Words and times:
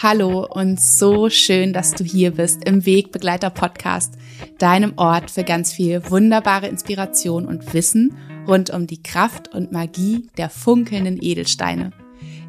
Hallo 0.00 0.46
und 0.46 0.80
so 0.80 1.28
schön, 1.28 1.72
dass 1.72 1.90
du 1.90 2.04
hier 2.04 2.30
bist 2.30 2.62
im 2.64 2.86
Wegbegleiter 2.86 3.50
Podcast, 3.50 4.14
deinem 4.58 4.92
Ort 4.94 5.28
für 5.28 5.42
ganz 5.42 5.72
viel 5.72 6.08
wunderbare 6.08 6.68
Inspiration 6.68 7.46
und 7.46 7.74
Wissen 7.74 8.16
rund 8.46 8.70
um 8.70 8.86
die 8.86 9.02
Kraft 9.02 9.52
und 9.52 9.72
Magie 9.72 10.28
der 10.36 10.50
funkelnden 10.50 11.18
Edelsteine. 11.20 11.90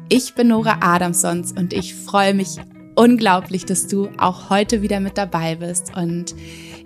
Ich 0.08 0.36
bin 0.36 0.46
Nora 0.46 0.78
Adamsons 0.80 1.50
und 1.50 1.72
ich 1.72 1.92
freue 1.92 2.34
mich 2.34 2.50
unglaublich, 2.94 3.64
dass 3.64 3.88
du 3.88 4.10
auch 4.16 4.48
heute 4.48 4.80
wieder 4.80 5.00
mit 5.00 5.18
dabei 5.18 5.56
bist 5.56 5.96
und 5.96 6.36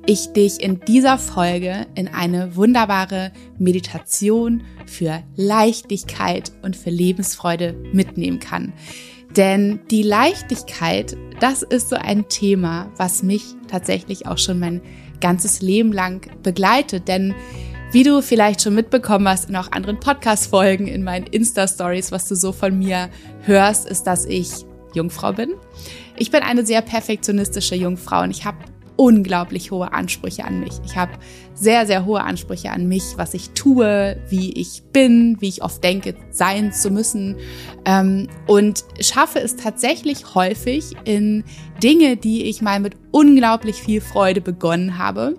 ich 0.07 0.33
dich 0.33 0.63
in 0.63 0.81
dieser 0.81 1.19
Folge 1.19 1.87
in 1.95 2.09
eine 2.09 2.57
wunderbare 2.57 3.33
Meditation 3.59 4.63
für 4.87 5.23
Leichtigkeit 5.37 6.53
und 6.63 6.75
für 6.75 6.89
Lebensfreude 6.91 7.75
mitnehmen 7.93 8.39
kann. 8.39 8.73
Denn 9.37 9.81
die 9.91 10.03
Leichtigkeit, 10.03 11.17
das 11.41 11.63
ist 11.63 11.89
so 11.89 11.97
ein 11.97 12.29
Thema, 12.29 12.91
was 12.97 13.23
mich 13.23 13.43
tatsächlich 13.69 14.27
auch 14.27 14.39
schon 14.39 14.61
mein 14.61 14.81
ganzes 15.21 15.61
Leben 15.61 15.93
lang 15.93 16.31
begleitet. 16.43 17.09
Denn 17.09 17.35
wie 17.91 18.03
du 18.03 18.23
vielleicht 18.23 18.63
schon 18.63 18.75
mitbekommen 18.75 19.29
hast 19.29 19.49
in 19.49 19.57
auch 19.57 19.73
anderen 19.73 19.99
Podcast-Folgen, 19.99 20.87
in 20.87 21.03
meinen 21.03 21.27
Insta-Stories, 21.27 22.13
was 22.13 22.29
du 22.29 22.37
so 22.37 22.53
von 22.53 22.79
mir 22.79 23.09
hörst, 23.43 23.89
ist, 23.89 24.05
dass 24.05 24.25
ich 24.25 24.51
Jungfrau 24.95 25.33
bin. 25.33 25.55
Ich 26.17 26.31
bin 26.31 26.43
eine 26.43 26.65
sehr 26.65 26.83
perfektionistische 26.83 27.75
Jungfrau 27.75 28.23
und 28.23 28.31
ich 28.31 28.45
habe 28.45 28.59
unglaublich 28.97 29.71
hohe 29.71 29.93
Ansprüche 29.93 30.45
an 30.45 30.61
mich. 30.61 30.73
Ich 30.85 30.97
habe 30.97 31.13
sehr, 31.55 31.87
sehr 31.87 32.05
hohe 32.05 32.23
Ansprüche 32.23 32.71
an 32.71 32.87
mich, 32.87 33.03
was 33.17 33.35
ich 33.35 33.51
tue, 33.51 34.17
wie 34.29 34.53
ich 34.53 34.83
bin, 34.93 35.37
wie 35.41 35.49
ich 35.49 35.63
oft 35.63 35.83
denke, 35.83 36.15
sein 36.31 36.73
zu 36.73 36.91
müssen. 36.91 37.37
Ähm, 37.85 38.29
und 38.47 38.85
schaffe 39.01 39.41
es 39.41 39.57
tatsächlich 39.57 40.35
häufig 40.35 40.93
in 41.05 41.45
Dinge, 41.83 42.17
die 42.17 42.45
ich 42.45 42.63
mal 42.63 42.81
mit 42.81 42.97
unglaublich 43.11 43.77
viel 43.77 44.01
Freude 44.01 44.41
begonnen 44.41 44.99
habe, 44.99 45.37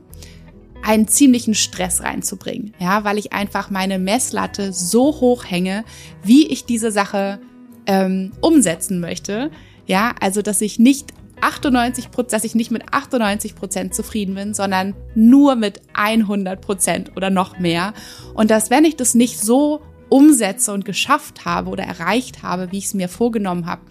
einen 0.84 1.08
ziemlichen 1.08 1.56
Stress 1.56 2.02
reinzubringen. 2.02 2.74
Ja, 2.80 3.04
weil 3.04 3.18
ich 3.18 3.34
einfach 3.34 3.70
meine 3.70 4.00
Messlatte 4.00 4.72
so 4.72 5.20
hoch 5.20 5.46
hänge, 5.46 5.84
wie 6.24 6.48
ich 6.48 6.66
diese 6.66 6.92
Sache 6.92 7.40
ähm, 7.88 8.32
umsetzen 8.42 9.00
möchte. 9.00 9.50
Ja, 9.88 10.14
also 10.20 10.42
dass 10.42 10.62
ich 10.62 10.80
nicht 10.80 11.14
98 11.46 12.12
Prozent, 12.12 12.34
dass 12.34 12.44
ich 12.44 12.56
nicht 12.56 12.72
mit 12.72 12.84
98 12.92 13.56
Prozent 13.56 13.94
zufrieden 13.94 14.36
bin, 14.36 14.54
sondern 14.54 14.96
nur 15.14 15.56
mit 15.56 15.82
100 15.94 16.60
Prozent 16.60 17.12
oder 17.16 17.30
noch 17.30 17.60
mehr. 17.60 17.94
Und 18.34 18.50
dass, 18.52 18.70
wenn 18.70 18.84
ich 18.84 18.96
das 18.96 19.14
nicht 19.14 19.40
so 19.40 19.82
umsetze 20.10 20.74
und 20.74 20.86
geschafft 20.86 21.46
habe 21.46 21.70
oder 21.70 21.84
erreicht 21.84 22.44
habe, 22.44 22.72
wie 22.72 22.80
ich 22.80 22.86
es 22.86 22.94
mir 22.94 23.10
vorgenommen 23.10 23.66
habe, 23.66 23.82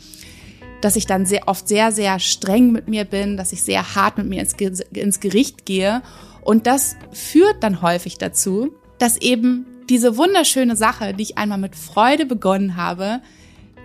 dass 0.81 0.97
ich 0.97 1.07
dann 1.07 1.27
sehr 1.27 1.49
oft 1.49 1.67
sehr, 1.69 1.93
sehr 1.93 2.19
streng 2.19 2.73
mit 2.73 2.89
mir 2.89 3.05
bin, 3.05 3.37
dass 3.37 3.53
ich 3.53 3.63
sehr 3.63 3.95
hart 3.95 4.19
mit 4.19 4.29
mir 4.29 4.41
ins, 4.41 4.81
ins 4.93 5.21
Gericht 5.21 5.65
gehe. 5.65 6.03
Und 6.43 6.67
das 6.67 6.97
führt 7.13 7.63
dann 7.63 7.81
häufig 7.81 8.19
dazu, 8.19 8.75
dass 8.99 9.17
eben 9.21 9.67
diese 9.89 10.17
wunderschöne 10.17 10.77
Sache, 10.77 11.15
die 11.15 11.23
ich 11.23 11.39
einmal 11.39 11.59
mit 11.59 11.77
Freude 11.77 12.27
begonnen 12.27 12.77
habe, 12.77 13.21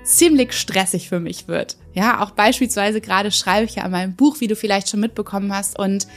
ziemlich 0.04 0.54
stressig 0.54 1.08
für 1.08 1.20
mich 1.20 1.48
wird. 1.48 1.78
Ja, 1.94 2.22
auch 2.22 2.32
beispielsweise 2.32 3.02
gerade 3.02 3.32
schreibe 3.32 3.66
ich 3.66 3.76
ja 3.76 3.84
an 3.84 3.92
meinem 3.92 4.16
Buch, 4.16 4.40
wie 4.40 4.48
du 4.48 4.56
vielleicht 4.56 4.90
schon 4.90 5.00
mitbekommen 5.00 5.54
hast. 5.54 5.78
Und 5.78 6.08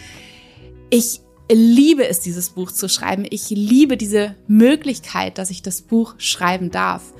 ich 0.91 1.21
liebe 1.51 2.07
es, 2.07 2.21
dieses 2.21 2.51
Buch 2.51 2.71
zu 2.71 2.89
schreiben. 2.89 3.25
Ich 3.29 3.51
liebe 3.51 3.97
diese 3.97 4.37
Möglichkeit, 4.47 5.39
dass 5.39 5.51
ich 5.51 5.63
das 5.63 5.83
Buch 5.83 6.15
schreiben 6.19 6.71
darf. 6.71 7.13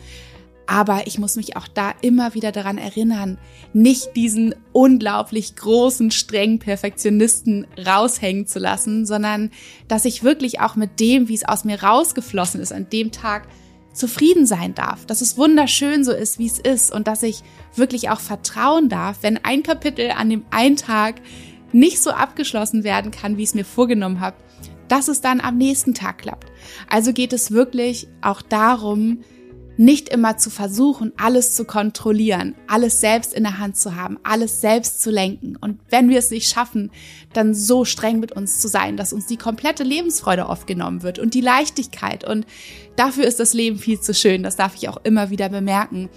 Aber 0.67 1.07
ich 1.07 1.19
muss 1.19 1.37
mich 1.37 1.57
auch 1.57 1.69
da 1.69 1.93
immer 2.03 2.35
wieder 2.35 2.53
daran 2.53 2.79
erinnern, 2.79 3.39
nicht 3.73 4.17
diesen 4.17 4.55
unglaublich 4.73 5.57
großen, 5.57 6.11
strengen 6.11 6.61
Perfektionisten 6.61 7.67
raushängen 7.85 8.47
zu 8.47 8.59
lassen, 8.59 9.05
sondern 9.05 9.51
dass 9.89 10.05
ich 10.05 10.23
wirklich 10.23 10.61
auch 10.61 10.77
mit 10.77 11.01
dem, 11.01 11.29
wie 11.29 11.35
es 11.35 11.45
aus 11.45 11.65
mir 11.65 11.83
rausgeflossen 11.83 12.61
ist, 12.61 12.73
an 12.73 12.89
dem 12.91 13.11
Tag 13.11 13.49
zufrieden 13.93 14.47
sein 14.47 14.75
darf, 14.75 15.07
dass 15.07 15.21
es 15.21 15.37
wunderschön 15.37 16.05
so 16.05 16.13
ist, 16.13 16.39
wie 16.39 16.47
es 16.47 16.59
ist 16.59 16.93
und 16.93 17.07
dass 17.07 17.23
ich 17.23 17.43
wirklich 17.75 18.11
auch 18.11 18.21
vertrauen 18.21 18.89
darf, 18.89 19.19
wenn 19.23 19.45
ein 19.45 19.63
Kapitel 19.63 20.11
an 20.11 20.31
dem 20.31 20.45
einen 20.51 20.77
Tag 20.77 21.17
nicht 21.73 22.03
so 22.03 22.11
abgeschlossen 22.11 22.85
werden 22.85 23.11
kann, 23.11 23.37
wie 23.37 23.43
ich 23.43 23.51
es 23.51 23.55
mir 23.55 23.65
vorgenommen 23.65 24.21
habe, 24.21 24.37
dass 24.89 25.09
es 25.09 25.21
dann 25.21 25.41
am 25.41 25.57
nächsten 25.57 25.95
Tag 25.95 26.19
klappt. 26.19 26.53
Also 26.89 27.13
geht 27.13 27.33
es 27.33 27.51
wirklich 27.51 28.09
auch 28.21 28.43
darum, 28.43 29.21
nicht 29.77 30.09
immer 30.09 30.37
zu 30.37 30.51
versuchen, 30.51 31.13
alles 31.17 31.55
zu 31.55 31.65
kontrollieren, 31.65 32.55
alles 32.67 33.01
selbst 33.01 33.33
in 33.33 33.45
der 33.45 33.59
Hand 33.59 33.77
zu 33.77 33.97
haben, 33.97 34.19
alles 34.23 34.61
selbst 34.61 35.03
zu 35.03 35.11
lenken. 35.11 35.57
Und 35.57 35.81
wenn 35.89 36.09
wir 36.09 36.19
es 36.19 36.31
nicht 36.31 36.51
schaffen, 36.51 36.91
dann 37.33 37.55
so 37.55 37.85
streng 37.85 38.21
mit 38.21 38.33
uns 38.33 38.61
zu 38.61 38.69
sein, 38.69 38.97
dass 38.97 39.13
uns 39.13 39.27
die 39.27 39.37
komplette 39.37 39.83
Lebensfreude 39.83 40.47
aufgenommen 40.47 41.03
wird 41.03 41.19
und 41.19 41.35
die 41.35 41.41
Leichtigkeit. 41.41 42.25
Und 42.25 42.47
dafür 42.97 43.25
ist 43.25 43.41
das 43.41 43.55
Leben 43.55 43.79
viel 43.79 44.01
zu 44.01 44.13
schön. 44.15 44.43
Das 44.43 44.57
darf 44.57 44.75
ich 44.77 44.89
auch 44.89 44.99
immer 45.05 45.31
wieder 45.31 45.49
bemerken. 45.49 46.11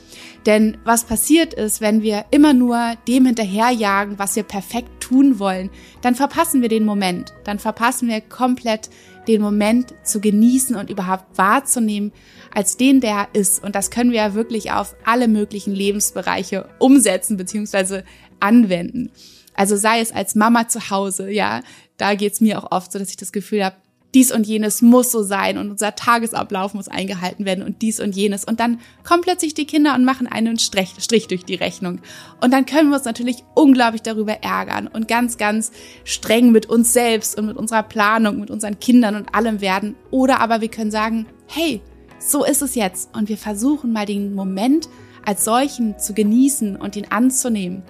Denn 0.46 0.78
was 0.84 1.06
passiert 1.06 1.54
ist, 1.54 1.82
wenn 1.82 2.02
wir 2.02 2.26
immer 2.32 2.54
nur 2.54 2.96
dem 3.08 3.26
hinterherjagen, 3.26 4.20
was 4.20 4.36
wir 4.36 4.44
perfekt 4.44 5.02
tun 5.02 5.40
wollen, 5.40 5.70
dann 6.02 6.16
verpassen 6.16 6.62
wir 6.62 6.70
den 6.70 6.86
Moment. 6.86 7.34
Dann 7.46 7.60
verpassen 7.60 8.10
wir 8.10 8.22
komplett 8.22 8.90
den 9.28 9.42
Moment 9.42 9.94
zu 10.04 10.22
genießen 10.22 10.76
und 10.76 10.90
überhaupt 10.90 11.38
wahrzunehmen 11.38 12.12
als 12.54 12.78
den, 12.78 13.02
der 13.02 13.28
ist. 13.34 13.64
Und 13.64 13.76
das 13.76 13.92
können 13.92 14.12
wir 14.12 14.18
ja 14.18 14.34
wirklich 14.34 14.72
auf 14.72 14.96
alle 15.06 15.28
möglichen 15.28 15.74
Lebensbereiche 15.74 16.70
umsetzen 16.80 17.38
bzw. 17.38 18.04
anwenden. 18.40 19.12
Also 19.54 19.76
sei 19.78 20.00
es 20.00 20.12
als 20.12 20.36
Mama 20.36 20.68
zu 20.68 20.90
Hause, 20.90 21.32
ja, 21.32 21.62
da 21.98 22.16
geht's 22.16 22.42
mir 22.42 22.62
auch 22.62 22.72
oft 22.72 22.92
so, 22.92 23.00
dass 23.00 23.10
ich 23.10 23.18
das 23.18 23.32
Gefühl 23.32 23.64
habe, 23.64 23.78
dies 24.16 24.32
und 24.32 24.48
jenes 24.48 24.82
muss 24.82 25.12
so 25.12 25.22
sein 25.24 25.58
und 25.58 25.70
unser 25.70 25.94
Tagesablauf 25.94 26.74
muss 26.74 26.88
eingehalten 26.88 27.46
werden 27.46 27.64
und 27.66 27.82
dies 27.82 28.00
und 28.00 28.16
jenes. 28.16 28.46
Und 28.46 28.62
dann 28.62 28.80
kommen 29.04 29.22
plötzlich 29.22 29.54
die 29.54 29.66
Kinder 29.66 29.94
und 29.94 30.06
machen 30.06 30.26
einen 30.26 30.58
Strich, 30.58 30.94
Strich 31.00 31.28
durch 31.28 31.44
die 31.44 31.56
Rechnung. 31.56 32.00
Und 32.42 32.54
dann 32.54 32.66
können 32.66 32.90
wir 32.90 32.96
uns 32.96 33.06
natürlich 33.06 33.44
unglaublich 33.54 34.02
darüber 34.02 34.42
ärgern 34.42 34.88
und 34.88 35.10
ganz, 35.10 35.38
ganz 35.38 35.72
streng 36.06 36.54
mit 36.54 36.66
uns 36.68 36.94
selbst 36.94 37.38
und 37.38 37.46
mit 37.46 37.58
unserer 37.58 37.84
Planung, 37.84 38.40
mit 38.40 38.50
unseren 38.50 38.80
Kindern 38.80 39.16
und 39.16 39.36
allem 39.36 39.60
werden. 39.60 39.96
Oder 40.12 40.40
aber 40.40 40.62
wir 40.62 40.70
können 40.70 40.92
sagen, 40.92 41.26
hey, 41.48 41.82
so 42.18 42.46
ist 42.46 42.62
es 42.62 42.74
jetzt. 42.76 43.14
Und 43.14 43.28
wir 43.28 43.38
versuchen 43.38 43.92
mal 43.92 44.06
den 44.06 44.34
Moment 44.34 44.88
als 45.26 45.44
solchen 45.44 46.00
zu 46.00 46.14
genießen 46.14 46.78
und 46.78 46.96
ihn 46.96 47.08
anzunehmen 47.10 47.84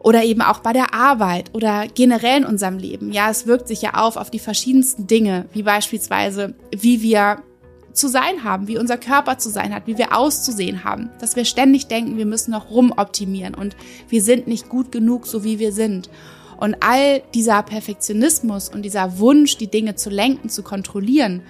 oder 0.00 0.22
eben 0.24 0.42
auch 0.42 0.60
bei 0.60 0.72
der 0.72 0.94
Arbeit 0.94 1.50
oder 1.54 1.86
generell 1.88 2.38
in 2.38 2.44
unserem 2.46 2.78
Leben. 2.78 3.12
Ja, 3.12 3.30
es 3.30 3.46
wirkt 3.46 3.68
sich 3.68 3.82
ja 3.82 3.94
auf 3.94 4.16
auf 4.16 4.30
die 4.30 4.38
verschiedensten 4.38 5.06
Dinge, 5.06 5.46
wie 5.52 5.62
beispielsweise, 5.62 6.54
wie 6.70 7.02
wir 7.02 7.42
zu 7.92 8.08
sein 8.08 8.44
haben, 8.44 8.68
wie 8.68 8.78
unser 8.78 8.96
Körper 8.96 9.38
zu 9.38 9.50
sein 9.50 9.74
hat, 9.74 9.86
wie 9.86 9.98
wir 9.98 10.16
auszusehen 10.16 10.84
haben, 10.84 11.10
dass 11.20 11.36
wir 11.36 11.44
ständig 11.44 11.88
denken, 11.88 12.16
wir 12.16 12.26
müssen 12.26 12.52
noch 12.52 12.70
rumoptimieren 12.70 13.54
und 13.54 13.76
wir 14.08 14.22
sind 14.22 14.46
nicht 14.46 14.68
gut 14.68 14.92
genug, 14.92 15.26
so 15.26 15.42
wie 15.42 15.58
wir 15.58 15.72
sind. 15.72 16.08
Und 16.58 16.76
all 16.80 17.22
dieser 17.34 17.62
Perfektionismus 17.62 18.68
und 18.68 18.82
dieser 18.82 19.18
Wunsch, 19.18 19.56
die 19.58 19.70
Dinge 19.70 19.94
zu 19.94 20.10
lenken, 20.10 20.48
zu 20.48 20.62
kontrollieren, 20.62 21.42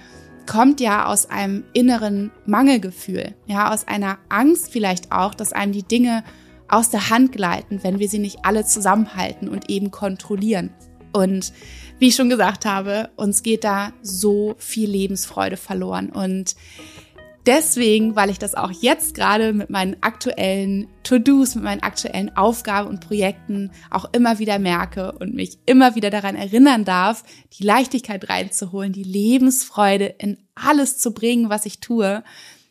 kommt 0.45 0.81
ja 0.81 1.05
aus 1.05 1.29
einem 1.29 1.63
inneren 1.73 2.31
Mangelgefühl, 2.45 3.35
ja, 3.45 3.71
aus 3.71 3.87
einer 3.87 4.17
Angst 4.29 4.71
vielleicht 4.71 5.11
auch, 5.11 5.35
dass 5.35 5.53
einem 5.53 5.73
die 5.73 5.83
Dinge 5.83 6.23
aus 6.69 6.89
der 6.89 7.09
Hand 7.09 7.31
gleiten, 7.31 7.83
wenn 7.83 7.99
wir 7.99 8.07
sie 8.07 8.19
nicht 8.19 8.45
alle 8.45 8.65
zusammenhalten 8.65 9.49
und 9.49 9.69
eben 9.69 9.91
kontrollieren. 9.91 10.71
Und 11.11 11.53
wie 11.97 12.09
ich 12.09 12.15
schon 12.15 12.29
gesagt 12.29 12.65
habe, 12.65 13.09
uns 13.15 13.43
geht 13.43 13.63
da 13.63 13.93
so 14.01 14.55
viel 14.57 14.89
Lebensfreude 14.89 15.57
verloren. 15.57 16.09
Und 16.09 16.55
deswegen, 17.45 18.15
weil 18.15 18.29
ich 18.29 18.39
das 18.39 18.55
auch 18.55 18.71
jetzt 18.71 19.15
gerade 19.15 19.53
mit 19.53 19.69
meinen 19.69 19.97
aktuellen 20.01 20.87
To-Dos, 21.03 21.55
mit 21.55 21.63
meinen 21.63 21.83
aktuellen 21.83 22.35
Aufgaben 22.37 22.87
und 22.87 23.01
Projekten 23.01 23.71
auch 23.89 24.05
immer 24.13 24.39
wieder 24.39 24.59
merke 24.59 25.13
und 25.13 25.33
mich 25.33 25.57
immer 25.65 25.95
wieder 25.95 26.09
daran 26.09 26.35
erinnern 26.35 26.85
darf, 26.85 27.23
die 27.57 27.63
Leichtigkeit 27.63 28.29
reinzuholen, 28.29 28.93
die 28.93 29.03
Lebensfreude 29.03 30.05
in 30.19 30.37
alles 30.55 30.99
zu 30.99 31.13
bringen, 31.13 31.49
was 31.49 31.65
ich 31.65 31.79
tue, 31.79 32.23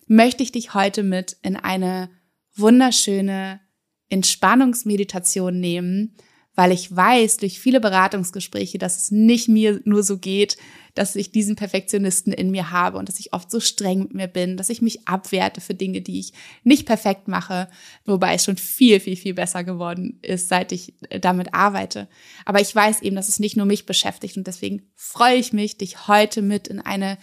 möchte 0.06 0.42
ich 0.42 0.52
dich 0.52 0.74
heute 0.74 1.02
mit 1.02 1.36
in 1.42 1.56
eine 1.56 2.08
wunderschöne 2.56 3.60
Entspannungsmeditation 4.10 5.58
nehmen, 5.58 6.14
weil 6.58 6.72
ich 6.72 6.94
weiß 6.94 7.36
durch 7.36 7.60
viele 7.60 7.78
Beratungsgespräche, 7.78 8.78
dass 8.78 8.96
es 8.96 9.10
nicht 9.12 9.48
mir 9.48 9.80
nur 9.84 10.02
so 10.02 10.18
geht, 10.18 10.56
dass 10.96 11.14
ich 11.14 11.30
diesen 11.30 11.54
Perfektionisten 11.54 12.32
in 12.32 12.50
mir 12.50 12.72
habe 12.72 12.98
und 12.98 13.08
dass 13.08 13.20
ich 13.20 13.32
oft 13.32 13.48
so 13.48 13.60
streng 13.60 14.00
mit 14.00 14.14
mir 14.14 14.26
bin, 14.26 14.56
dass 14.56 14.68
ich 14.68 14.82
mich 14.82 15.06
abwerte 15.06 15.60
für 15.60 15.74
Dinge, 15.74 16.00
die 16.00 16.18
ich 16.18 16.32
nicht 16.64 16.84
perfekt 16.84 17.28
mache, 17.28 17.68
wobei 18.06 18.34
es 18.34 18.44
schon 18.44 18.56
viel, 18.56 18.98
viel, 18.98 19.14
viel 19.14 19.34
besser 19.34 19.62
geworden 19.62 20.18
ist, 20.22 20.48
seit 20.48 20.72
ich 20.72 20.94
äh, 21.10 21.20
damit 21.20 21.54
arbeite. 21.54 22.08
Aber 22.44 22.60
ich 22.60 22.74
weiß 22.74 23.02
eben, 23.02 23.14
dass 23.14 23.28
es 23.28 23.38
nicht 23.38 23.56
nur 23.56 23.66
mich 23.66 23.86
beschäftigt 23.86 24.36
und 24.36 24.48
deswegen 24.48 24.82
freue 24.96 25.36
ich 25.36 25.52
mich, 25.52 25.76
dich 25.78 26.08
heute 26.08 26.42
mit 26.42 26.66
in 26.66 26.80
eine 26.80 27.18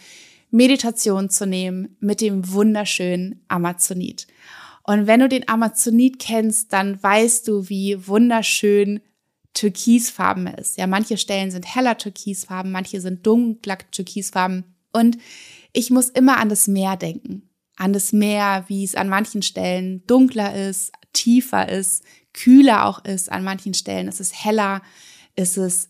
Meditation 0.50 1.30
zu 1.30 1.46
nehmen 1.46 1.98
mit 2.00 2.22
dem 2.22 2.54
wunderschönen 2.54 3.42
Amazonit. 3.50 4.28
Und 4.88 5.08
wenn 5.08 5.20
du 5.20 5.28
den 5.28 5.48
Amazonit 5.50 6.20
kennst, 6.20 6.72
dann 6.72 7.02
weißt 7.02 7.48
du, 7.48 7.70
wie 7.70 8.08
wunderschön 8.08 9.02
türkisfarben 9.54 10.48
ist. 10.48 10.78
Ja, 10.78 10.86
manche 10.86 11.18
Stellen 11.18 11.50
sind 11.50 11.74
heller 11.74 11.98
türkisfarben, 11.98 12.72
manche 12.72 13.02
sind 13.02 13.26
dunkler 13.26 13.78
türkisfarben. 13.90 14.64
Und 14.94 15.18
ich 15.74 15.90
muss 15.90 16.10
immer 16.10 16.38
an 16.38 16.50
das 16.50 16.68
Meer 16.68 16.98
denken. 16.98 17.50
An 17.78 17.94
das 17.94 18.14
Meer, 18.14 18.66
wie 18.68 18.84
es 18.84 18.96
an 18.96 19.10
manchen 19.10 19.42
Stellen 19.42 20.06
dunkler 20.06 20.56
ist, 20.70 20.92
tiefer 21.14 21.68
ist, 21.68 22.04
kühler 22.34 22.86
auch 22.86 23.04
ist. 23.04 23.32
An 23.32 23.44
manchen 23.44 23.74
Stellen 23.74 24.08
ist 24.08 24.22
es 24.22 24.46
heller, 24.46 24.82
ist 25.36 25.58
es 25.58 25.90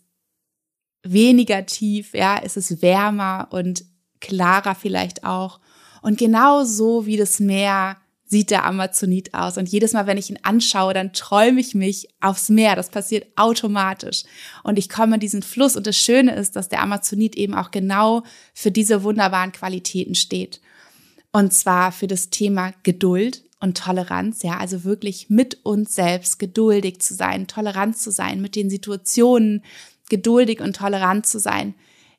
weniger 1.03 1.65
tief, 1.65 2.13
ja, 2.13 2.38
ist 2.38 2.57
es 2.57 2.81
wärmer 2.81 3.50
und 3.51 3.83
klarer 4.21 4.74
vielleicht 4.74 5.24
auch. 5.24 5.59
Und 6.01 6.18
genau 6.18 6.63
so 6.63 7.06
wie 7.06 7.18
das 7.18 7.39
Meer 7.39 7.97
sieht 8.35 8.51
der 8.51 8.65
Amazonit 8.65 9.33
aus. 9.33 9.57
Und 9.57 9.69
jedes 9.69 9.93
Mal, 9.93 10.07
wenn 10.07 10.17
ich 10.17 10.29
ihn 10.29 10.39
anschaue, 10.43 10.93
dann 10.93 11.13
träume 11.13 11.61
ich 11.61 11.73
mich 11.73 12.09
aufs 12.19 12.49
Meer. 12.49 12.75
Das 12.75 12.89
passiert 12.89 13.27
automatisch. 13.37 14.23
Und 14.61 14.77
ich 14.77 14.89
komme 14.89 15.13
in 15.13 15.21
diesen 15.21 15.41
Fluss. 15.41 15.77
Und 15.77 15.87
das 15.87 15.95
Schöne 15.95 16.35
ist, 16.35 16.57
dass 16.57 16.67
der 16.67 16.81
Amazonit 16.81 17.37
eben 17.37 17.53
auch 17.53 17.71
genau 17.71 18.23
für 18.53 18.71
diese 18.71 19.03
wunderbaren 19.03 19.53
Qualitäten 19.53 20.15
steht. 20.15 20.59
Und 21.31 21.53
zwar 21.53 21.93
für 21.93 22.07
das 22.07 22.29
Thema 22.29 22.73
Geduld 22.83 23.45
und 23.61 23.77
Toleranz, 23.77 24.43
ja, 24.43 24.57
also 24.57 24.83
wirklich 24.83 25.29
mit 25.29 25.65
uns 25.65 25.95
selbst 25.95 26.37
geduldig 26.37 26.99
zu 26.99 27.13
sein, 27.13 27.47
tolerant 27.47 27.97
zu 27.97 28.11
sein, 28.11 28.41
mit 28.41 28.57
den 28.57 28.69
Situationen 28.69 29.63
geduldig 30.09 30.59
und 30.59 30.75
tolerant 30.75 31.25
zu 31.25 31.39
sein, 31.39 31.73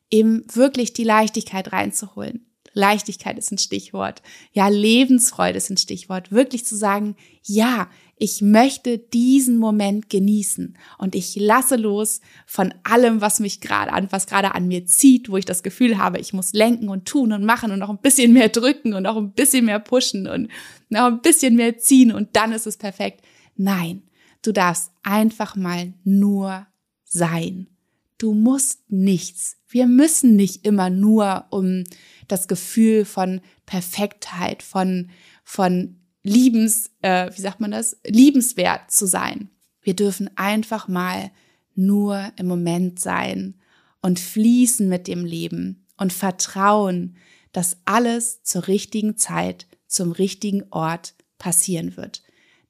eben 0.09 0.43
wirklich 0.51 0.93
die 0.93 1.03
Leichtigkeit 1.03 1.71
reinzuholen. 1.71 2.46
Leichtigkeit 2.77 3.37
ist 3.37 3.51
ein 3.51 3.57
Stichwort. 3.57 4.21
Ja, 4.53 4.67
Lebensfreude 4.67 5.57
ist 5.57 5.69
ein 5.69 5.77
Stichwort. 5.77 6.31
Wirklich 6.31 6.63
zu 6.63 6.75
sagen, 6.75 7.15
ja, 7.43 7.89
ich 8.17 8.41
möchte 8.41 8.97
diesen 8.97 9.57
Moment 9.57 10.09
genießen 10.09 10.77
und 10.97 11.15
ich 11.15 11.35
lasse 11.35 11.75
los 11.75 12.21
von 12.45 12.73
allem, 12.83 13.21
was 13.21 13.39
mich 13.39 13.61
gerade 13.61 13.91
an, 13.91 14.07
was 14.11 14.25
gerade 14.25 14.55
an 14.55 14.67
mir 14.67 14.85
zieht, 14.85 15.29
wo 15.29 15.37
ich 15.37 15.45
das 15.45 15.63
Gefühl 15.63 15.97
habe, 15.97 16.19
ich 16.19 16.33
muss 16.33 16.53
lenken 16.53 16.89
und 16.89 17.05
tun 17.05 17.31
und 17.31 17.45
machen 17.45 17.71
und 17.71 17.79
noch 17.79 17.89
ein 17.89 17.99
bisschen 17.99 18.33
mehr 18.33 18.49
drücken 18.49 18.93
und 18.93 19.03
noch 19.03 19.17
ein 19.17 19.33
bisschen 19.33 19.65
mehr 19.65 19.79
pushen 19.79 20.27
und 20.27 20.49
noch 20.89 21.05
ein 21.05 21.21
bisschen 21.21 21.55
mehr 21.55 21.77
ziehen 21.77 22.11
und 22.11 22.35
dann 22.35 22.51
ist 22.51 22.67
es 22.67 22.77
perfekt. 22.77 23.23
Nein, 23.55 24.03
du 24.41 24.51
darfst 24.51 24.91
einfach 25.03 25.55
mal 25.55 25.93
nur 26.03 26.65
sein. 27.03 27.67
Du 28.17 28.33
musst 28.33 28.89
nichts. 28.89 29.57
Wir 29.67 29.85
müssen 29.85 30.35
nicht 30.35 30.65
immer 30.65 30.89
nur 30.89 31.45
um 31.51 31.83
das 32.27 32.47
Gefühl 32.47 33.05
von 33.05 33.41
Perfektheit, 33.65 34.63
von, 34.63 35.09
von 35.43 35.97
Liebens, 36.23 36.91
äh, 37.01 37.31
wie 37.35 37.41
sagt 37.41 37.59
man 37.59 37.71
das, 37.71 37.97
liebenswert 38.05 38.91
zu 38.91 39.05
sein. 39.05 39.49
Wir 39.81 39.95
dürfen 39.95 40.29
einfach 40.35 40.87
mal 40.87 41.31
nur 41.75 42.31
im 42.37 42.47
Moment 42.47 42.99
sein 42.99 43.55
und 44.01 44.19
fließen 44.19 44.89
mit 44.89 45.07
dem 45.07 45.25
Leben 45.25 45.85
und 45.97 46.11
vertrauen, 46.11 47.17
dass 47.51 47.77
alles 47.85 48.43
zur 48.43 48.67
richtigen 48.67 49.17
Zeit, 49.17 49.67
zum 49.87 50.11
richtigen 50.11 50.63
Ort 50.71 51.13
passieren 51.37 51.95
wird. 51.97 52.23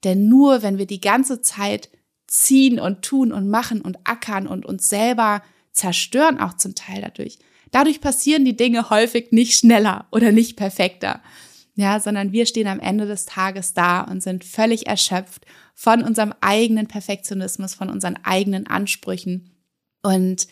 Denn 0.03 0.27
nur 0.27 0.61
wenn 0.61 0.77
wir 0.77 0.85
die 0.85 1.01
ganze 1.01 1.41
Zeit 1.41 1.89
ziehen 2.27 2.79
und 2.79 3.01
tun 3.01 3.31
und 3.31 3.49
machen 3.49 3.81
und 3.81 3.97
ackern 4.03 4.47
und 4.47 4.65
uns 4.65 4.89
selber 4.89 5.41
zerstören, 5.71 6.39
auch 6.39 6.53
zum 6.53 6.75
Teil 6.75 7.01
dadurch, 7.01 7.39
Dadurch 7.71 8.01
passieren 8.01 8.45
die 8.45 8.55
Dinge 8.55 8.89
häufig 8.89 9.31
nicht 9.31 9.57
schneller 9.57 10.07
oder 10.11 10.31
nicht 10.31 10.55
perfekter. 10.55 11.21
Ja, 11.75 11.99
sondern 11.99 12.31
wir 12.31 12.47
stehen 12.47 12.67
am 12.67 12.79
Ende 12.79 13.05
des 13.05 13.25
Tages 13.25 13.73
da 13.73 14.01
und 14.01 14.23
sind 14.23 14.43
völlig 14.43 14.87
erschöpft 14.87 15.45
von 15.75 16.01
unserem 16.01 16.33
eigenen 16.41 16.87
Perfektionismus, 16.87 17.75
von 17.75 17.89
unseren 17.89 18.17
eigenen 18.23 18.65
Ansprüchen. 18.65 19.51
Und 20.01 20.47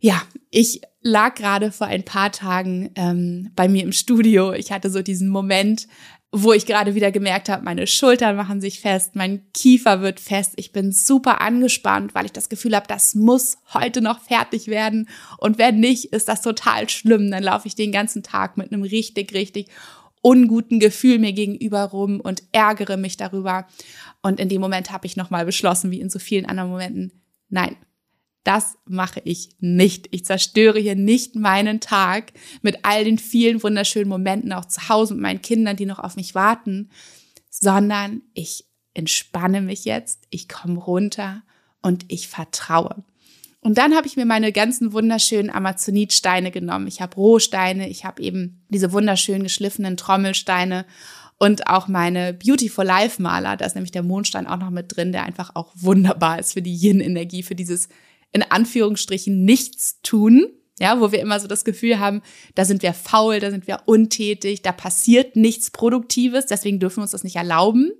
ja, 0.00 0.20
ich 0.50 0.80
lag 1.02 1.36
gerade 1.36 1.70
vor 1.70 1.86
ein 1.86 2.04
paar 2.04 2.32
Tagen 2.32 2.90
ähm, 2.96 3.52
bei 3.54 3.68
mir 3.68 3.84
im 3.84 3.92
Studio. 3.92 4.52
Ich 4.52 4.72
hatte 4.72 4.90
so 4.90 5.02
diesen 5.02 5.28
Moment, 5.28 5.86
wo 6.36 6.52
ich 6.52 6.66
gerade 6.66 6.96
wieder 6.96 7.12
gemerkt 7.12 7.48
habe, 7.48 7.64
meine 7.64 7.86
Schultern 7.86 8.34
machen 8.34 8.60
sich 8.60 8.80
fest, 8.80 9.14
mein 9.14 9.42
Kiefer 9.52 10.00
wird 10.00 10.18
fest, 10.18 10.54
ich 10.56 10.72
bin 10.72 10.90
super 10.90 11.40
angespannt, 11.40 12.12
weil 12.12 12.26
ich 12.26 12.32
das 12.32 12.48
Gefühl 12.48 12.74
habe, 12.74 12.88
das 12.88 13.14
muss 13.14 13.58
heute 13.72 14.00
noch 14.00 14.20
fertig 14.20 14.66
werden. 14.66 15.08
Und 15.38 15.58
wenn 15.58 15.78
nicht, 15.78 16.06
ist 16.06 16.28
das 16.28 16.42
total 16.42 16.88
schlimm, 16.88 17.30
dann 17.30 17.44
laufe 17.44 17.68
ich 17.68 17.76
den 17.76 17.92
ganzen 17.92 18.24
Tag 18.24 18.56
mit 18.56 18.72
einem 18.72 18.82
richtig, 18.82 19.32
richtig 19.32 19.68
unguten 20.22 20.80
Gefühl 20.80 21.20
mir 21.20 21.32
gegenüber 21.32 21.84
rum 21.84 22.18
und 22.18 22.42
ärgere 22.50 22.96
mich 22.96 23.16
darüber. 23.16 23.68
Und 24.20 24.40
in 24.40 24.48
dem 24.48 24.60
Moment 24.60 24.90
habe 24.90 25.06
ich 25.06 25.16
nochmal 25.16 25.44
beschlossen, 25.44 25.92
wie 25.92 26.00
in 26.00 26.10
so 26.10 26.18
vielen 26.18 26.46
anderen 26.46 26.70
Momenten, 26.70 27.12
nein, 27.48 27.76
das 28.44 28.76
mache 28.86 29.20
ich 29.24 29.50
nicht. 29.58 30.08
Ich 30.10 30.24
zerstöre 30.24 30.78
hier 30.78 30.94
nicht 30.94 31.34
meinen 31.34 31.80
Tag 31.80 32.32
mit 32.62 32.78
all 32.82 33.04
den 33.04 33.18
vielen 33.18 33.62
wunderschönen 33.62 34.08
Momenten 34.08 34.52
auch 34.52 34.66
zu 34.66 34.88
Hause 34.88 35.14
mit 35.14 35.22
meinen 35.22 35.42
Kindern, 35.42 35.76
die 35.76 35.86
noch 35.86 35.98
auf 35.98 36.16
mich 36.16 36.34
warten, 36.34 36.90
sondern 37.50 38.22
ich 38.34 38.66
entspanne 38.92 39.60
mich 39.60 39.84
jetzt, 39.84 40.20
ich 40.30 40.48
komme 40.48 40.78
runter 40.78 41.42
und 41.82 42.04
ich 42.08 42.28
vertraue. 42.28 43.02
Und 43.60 43.78
dann 43.78 43.96
habe 43.96 44.06
ich 44.06 44.16
mir 44.16 44.26
meine 44.26 44.52
ganzen 44.52 44.92
wunderschönen 44.92 45.48
Amazonitsteine 45.48 46.50
genommen. 46.50 46.86
Ich 46.86 47.00
habe 47.00 47.16
Rohsteine, 47.16 47.88
ich 47.88 48.04
habe 48.04 48.22
eben 48.22 48.62
diese 48.68 48.92
wunderschönen 48.92 49.42
geschliffenen 49.42 49.96
Trommelsteine 49.96 50.84
und 51.38 51.66
auch 51.66 51.88
meine 51.88 52.34
Beautiful 52.34 52.84
Life 52.84 53.22
Maler. 53.22 53.56
Da 53.56 53.64
ist 53.64 53.74
nämlich 53.74 53.90
der 53.90 54.02
Mondstein 54.02 54.46
auch 54.46 54.58
noch 54.58 54.70
mit 54.70 54.94
drin, 54.94 55.12
der 55.12 55.24
einfach 55.24 55.52
auch 55.54 55.72
wunderbar 55.74 56.38
ist 56.38 56.52
für 56.52 56.62
die 56.62 56.74
Yin-Energie, 56.74 57.42
für 57.42 57.54
dieses 57.54 57.88
in 58.34 58.42
Anführungsstrichen 58.42 59.44
nichts 59.44 60.00
tun, 60.02 60.46
ja, 60.80 61.00
wo 61.00 61.12
wir 61.12 61.20
immer 61.20 61.38
so 61.38 61.46
das 61.46 61.64
Gefühl 61.64 62.00
haben, 62.00 62.20
da 62.56 62.64
sind 62.64 62.82
wir 62.82 62.92
faul, 62.92 63.38
da 63.38 63.50
sind 63.50 63.66
wir 63.66 63.82
untätig, 63.86 64.60
da 64.60 64.72
passiert 64.72 65.36
nichts 65.36 65.70
Produktives, 65.70 66.46
deswegen 66.46 66.80
dürfen 66.80 66.98
wir 66.98 67.02
uns 67.02 67.12
das 67.12 67.24
nicht 67.24 67.36
erlauben, 67.36 67.92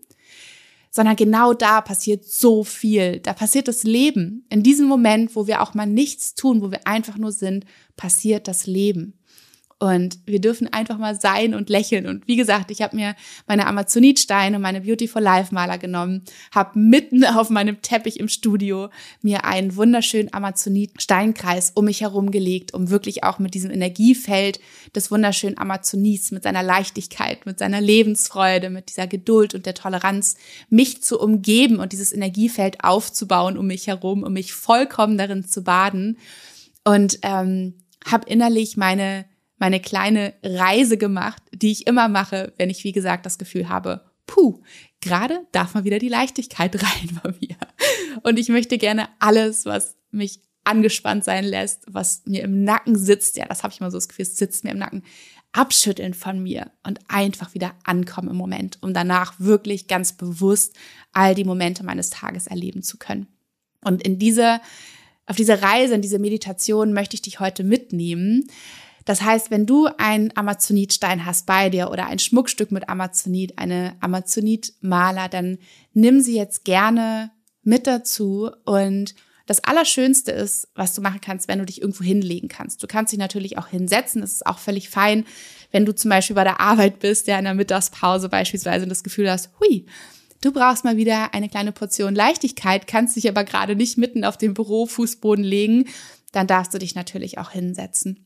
sondern 0.91 1.15
genau 1.17 1.55
da 1.55 1.81
passiert 1.81 2.25
so 2.25 2.65
viel, 2.65 3.21
da 3.21 3.33
passiert 3.33 3.69
das 3.69 3.85
Leben. 3.85 4.45
In 4.51 4.65
diesem 4.65 4.87
Moment, 4.87 5.37
wo 5.37 5.47
wir 5.47 5.63
auch 5.63 5.75
mal 5.75 5.87
nichts 5.87 6.35
tun, 6.35 6.63
wo 6.63 6.73
wir 6.73 6.87
einfach 6.87 7.17
nur 7.17 7.33
sind, 7.33 7.65
passiert 7.97 8.49
das 8.49 8.67
Leben. 8.67 9.15
Und 9.85 10.19
wir 10.25 10.41
dürfen 10.41 10.73
einfach 10.73 10.97
mal 10.97 11.21
sein 11.21 11.53
und 11.53 11.69
lächeln. 11.69 12.07
Und 12.07 12.27
wie 12.27 12.37
gesagt, 12.37 12.71
ich 12.71 12.81
habe 12.81 12.97
mir 12.97 13.15
meine 13.47 13.67
Amazonitsteine, 13.67 14.59
meine 14.59 14.81
Beautiful 14.81 15.21
Life 15.21 15.55
Maler 15.55 15.77
genommen, 15.77 16.23
habe 16.55 16.79
mitten 16.79 17.23
auf 17.37 17.51
meinem 17.51 17.83
Teppich 17.83 18.19
im 18.19 18.29
Studio 18.29 18.89
mir 19.21 19.45
einen 19.45 19.77
wunderschönen 19.77 20.33
Amazonit-Steinkreis 20.33 21.73
um 21.75 21.85
mich 21.85 22.01
herum 22.01 22.31
gelegt, 22.31 22.73
um 22.73 22.89
wirklich 22.89 23.25
auch 23.25 23.39
mit 23.39 23.53
diesem 23.53 23.71
Energiefeld 23.71 24.59
des 24.97 25.11
wunderschönen 25.11 25.59
Amazonis, 25.59 26.31
mit 26.31 26.45
seiner 26.45 26.63
Leichtigkeit, 26.63 27.45
mit 27.45 27.59
seiner 27.59 27.83
Lebensfreude, 27.83 28.71
mit 28.71 28.89
dieser 28.89 29.07
Geduld 29.07 29.55
und 29.55 29.67
der 29.67 29.75
Toleranz, 29.75 30.37
mich 30.71 31.03
zu 31.03 31.21
umgeben 31.21 31.79
und 31.79 31.93
dieses 31.93 32.11
Energiefeld 32.11 32.83
aufzubauen 32.83 33.59
um 33.59 33.67
mich 33.67 33.87
herum, 33.87 34.23
um 34.23 34.33
mich 34.33 34.55
vollkommen 34.55 35.19
darin 35.19 35.47
zu 35.47 35.63
baden. 35.63 36.17
Und 36.85 37.19
ähm, 37.21 37.75
habe 38.07 38.31
innerlich 38.31 38.79
meine 38.79 39.27
meine 39.65 39.81
kleine 39.81 40.35
Reise 40.43 40.99
gemacht, 40.99 41.43
die 41.51 41.73
ich 41.73 41.87
immer 41.87 42.09
mache, 42.09 42.53
wenn 42.59 42.69
ich, 42.69 42.85
wie 42.85 42.93
gesagt, 42.93 43.25
das 43.25 43.39
Gefühl 43.39 43.71
habe, 43.71 44.03
puh, 44.27 44.61
gerade 45.01 45.41
darf 45.53 45.73
mal 45.73 45.85
wieder 45.85 45.99
die 45.99 46.11
Leichtigkeit 46.11 46.77
rein 46.83 47.21
bei 47.23 47.31
mir. 47.41 47.57
Und 48.23 48.39
ich 48.39 48.51
möchte 48.51 48.77
gerne 48.77 49.09
alles, 49.21 49.65
was 49.65 49.97
mich 50.11 50.41
angespannt 50.65 51.25
sein 51.25 51.45
lässt, 51.45 51.85
was 51.87 52.27
mir 52.27 52.43
im 52.43 52.63
Nacken 52.65 52.95
sitzt, 52.95 53.39
ja, 53.39 53.47
das 53.47 53.63
habe 53.63 53.73
ich 53.73 53.81
mal 53.81 53.91
so 53.91 53.97
das 53.97 54.09
Gefühl, 54.09 54.25
es 54.25 54.37
sitzt 54.37 54.65
mir 54.65 54.73
im 54.73 54.79
Nacken, 54.79 55.03
abschütteln 55.53 56.13
von 56.13 56.43
mir 56.43 56.71
und 56.83 56.99
einfach 57.09 57.55
wieder 57.55 57.73
ankommen 57.85 58.29
im 58.29 58.37
Moment, 58.37 58.77
um 58.83 58.93
danach 58.93 59.41
wirklich 59.41 59.87
ganz 59.87 60.13
bewusst 60.13 60.77
all 61.15 61.35
die 61.35 61.45
Momente 61.45 61.85
meines 61.85 62.11
Tages 62.11 62.49
erleben 62.49 62.83
zu 62.83 62.99
können. 62.99 63.29
Und 63.83 64.03
in 64.03 64.19
diese, 64.19 64.61
auf 65.25 65.37
diese 65.37 65.63
Reise, 65.63 65.95
in 65.95 66.03
diese 66.03 66.19
Meditation 66.19 66.93
möchte 66.93 67.15
ich 67.15 67.23
dich 67.23 67.41
heute 67.41 67.65
mitnehmen. 67.65 68.47
Das 69.05 69.23
heißt, 69.23 69.51
wenn 69.51 69.67
du 69.67 69.89
einen 69.99 70.35
Amazonitstein 70.35 71.27
hast 71.27 71.47
bei 71.47 71.69
dir 71.69 71.91
oder 71.91 72.07
ein 72.07 72.19
Schmuckstück 72.19 72.73
mit 72.73 72.89
Amazonit, 72.89 73.59
eine 73.59 73.97
Amazonitmaler, 74.01 75.29
dann 75.29 75.59
nimm 75.93 76.21
sie 76.21 76.37
jetzt 76.37 76.65
gerne 76.65 77.31
mit 77.63 77.87
dazu 77.87 78.51
und 78.65 79.15
das 79.47 79.63
Allerschönste 79.63 80.33
ist, 80.33 80.69
was 80.75 80.95
du 80.95 81.03
machen 81.03 81.21
kannst, 81.21 81.49
wenn 81.49 81.59
du 81.59 81.67
dich 81.67 81.83
irgendwo 81.83 82.03
hinlegen 82.03 82.49
kannst. 82.49 82.83
Du 82.83 82.87
kannst 82.87 83.13
dich 83.13 83.19
natürlich 83.19 83.59
auch 83.59 83.69
hinsetzen. 83.69 84.23
Das 84.23 84.33
ist 84.33 84.47
auch 84.47 84.59
völlig 84.59 84.89
fein, 84.89 85.27
wenn 85.71 85.85
du 85.85 85.95
zum 85.95 86.09
Beispiel 86.09 86.37
bei 86.37 86.45
der 86.45 86.61
Arbeit 86.61 86.99
bist, 87.01 87.27
ja 87.27 87.39
in 87.39 87.45
der 87.45 87.53
Mittagspause 87.53 88.31
beispielsweise 88.31 88.85
und 88.85 88.89
das 88.89 89.05
Gefühl 89.05 89.31
hast, 89.31 89.51
hui, 89.61 89.85
du 90.41 90.51
brauchst 90.51 90.85
mal 90.85 90.97
wieder 90.97 91.35
eine 91.35 91.51
kleine 91.51 91.73
Portion 91.73 92.15
Leichtigkeit, 92.15 92.87
kannst 92.87 93.17
dich 93.17 93.29
aber 93.29 93.45
gerade 93.45 93.77
nicht 93.77 93.99
mitten 93.99 94.25
auf 94.25 94.39
den 94.39 94.55
Bürofußboden 94.55 95.45
legen, 95.45 95.89
dann 96.33 96.47
darfst 96.47 96.73
du 96.73 96.79
dich 96.79 96.95
natürlich 96.95 97.37
auch 97.37 97.51
hinsetzen. 97.51 98.24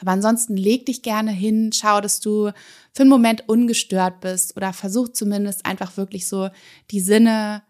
Aber 0.00 0.10
ansonsten 0.10 0.56
leg 0.56 0.86
dich 0.86 1.02
gerne 1.02 1.30
hin, 1.30 1.70
schau, 1.72 2.00
dass 2.00 2.20
du 2.20 2.50
für 2.92 3.02
einen 3.02 3.10
Moment 3.10 3.48
ungestört 3.48 4.20
bist 4.20 4.56
oder 4.56 4.72
versuch 4.72 5.10
zumindest 5.10 5.66
einfach 5.66 5.96
wirklich 5.96 6.26
so 6.26 6.48
die 6.90 7.00
Sinne 7.00 7.62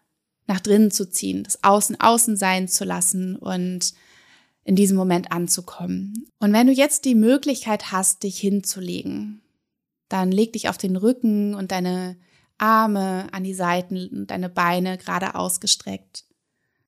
nach 0.47 0.61
drinnen 0.61 0.91
zu 0.91 1.09
ziehen, 1.09 1.45
das 1.45 1.63
Außen 1.65 2.01
außen 2.01 2.37
sein 2.37 2.69
zu 2.69 2.85
lassen 2.85 3.37
und 3.37 3.95
in 4.65 4.77
diesem 4.77 4.97
Moment 4.97 5.31
anzukommen. 5.31 6.27
Und 6.39 6.53
wenn 6.53 6.67
du 6.67 6.73
jetzt 6.73 7.05
die 7.05 7.15
Möglichkeit 7.15 7.93
hast, 7.93 8.23
dich 8.23 8.39
hinzulegen, 8.39 9.43
dann 10.09 10.33
leg 10.33 10.53
dich 10.53 10.69
auf 10.69 10.79
den 10.79 10.97
Rücken 10.97 11.55
und 11.55 11.71
deine 11.71 12.17
Arme 12.59 13.27
an 13.33 13.45
die 13.45 13.55
Seiten 13.55 14.09
und 14.09 14.31
deine 14.31 14.49
Beine 14.49 14.97
gerade 14.97 15.35
ausgestreckt. 15.35 16.25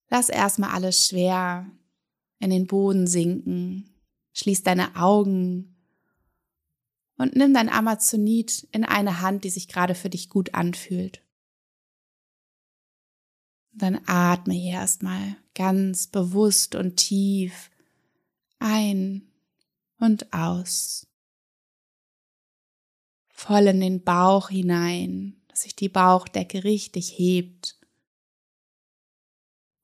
Lass 0.08 0.28
erstmal 0.28 0.70
alles 0.70 1.08
schwer 1.08 1.66
in 2.38 2.50
den 2.50 2.66
Boden 2.66 3.06
sinken. 3.06 3.95
Schließ 4.36 4.64
deine 4.64 4.96
Augen 4.96 5.74
und 7.16 7.34
nimm 7.36 7.54
dein 7.54 7.70
Amazonit 7.70 8.68
in 8.70 8.84
eine 8.84 9.22
Hand, 9.22 9.44
die 9.44 9.50
sich 9.50 9.66
gerade 9.66 9.94
für 9.94 10.10
dich 10.10 10.28
gut 10.28 10.52
anfühlt. 10.52 11.22
Dann 13.72 13.98
atme 14.04 14.52
hier 14.52 14.74
erstmal 14.74 15.38
ganz 15.54 16.06
bewusst 16.06 16.74
und 16.74 16.98
tief 16.98 17.70
ein 18.58 19.26
und 20.00 20.30
aus. 20.34 21.06
Voll 23.30 23.68
in 23.68 23.80
den 23.80 24.04
Bauch 24.04 24.50
hinein, 24.50 25.40
dass 25.48 25.62
sich 25.62 25.74
die 25.74 25.88
Bauchdecke 25.88 26.62
richtig 26.62 27.18
hebt. 27.18 27.78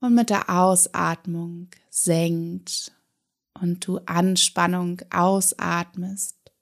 Und 0.01 0.15
mit 0.15 0.29
der 0.29 0.51
Ausatmung 0.51 1.71
senkt 1.89 2.93
und 3.63 3.87
du 3.87 3.99
Anspannung 4.07 5.01
ausatmest. 5.11 6.53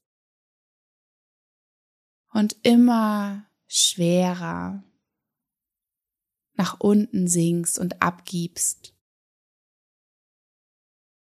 Und 2.32 2.56
immer 2.62 3.46
schwerer 3.66 4.84
nach 6.52 6.78
unten 6.78 7.26
sinkst 7.26 7.78
und 7.78 8.02
abgibst. 8.02 8.94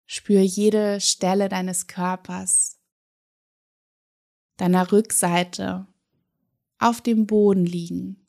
Spür 0.07 0.41
jede 0.41 1.01
Stelle 1.01 1.51
deines 1.51 1.87
Körpers, 1.87 2.81
deiner 4.57 4.91
Rückseite 4.91 5.87
auf 6.79 7.03
dem 7.03 7.27
Boden 7.27 7.67
liegen. 7.67 8.27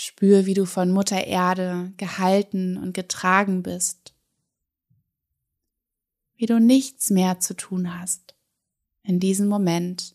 Spür, 0.00 0.46
wie 0.46 0.54
du 0.54 0.64
von 0.64 0.92
Mutter 0.92 1.26
Erde 1.26 1.92
gehalten 1.96 2.76
und 2.76 2.92
getragen 2.92 3.64
bist, 3.64 4.14
wie 6.36 6.46
du 6.46 6.60
nichts 6.60 7.10
mehr 7.10 7.40
zu 7.40 7.56
tun 7.56 7.98
hast 7.98 8.36
in 9.02 9.18
diesem 9.18 9.48
Moment 9.48 10.14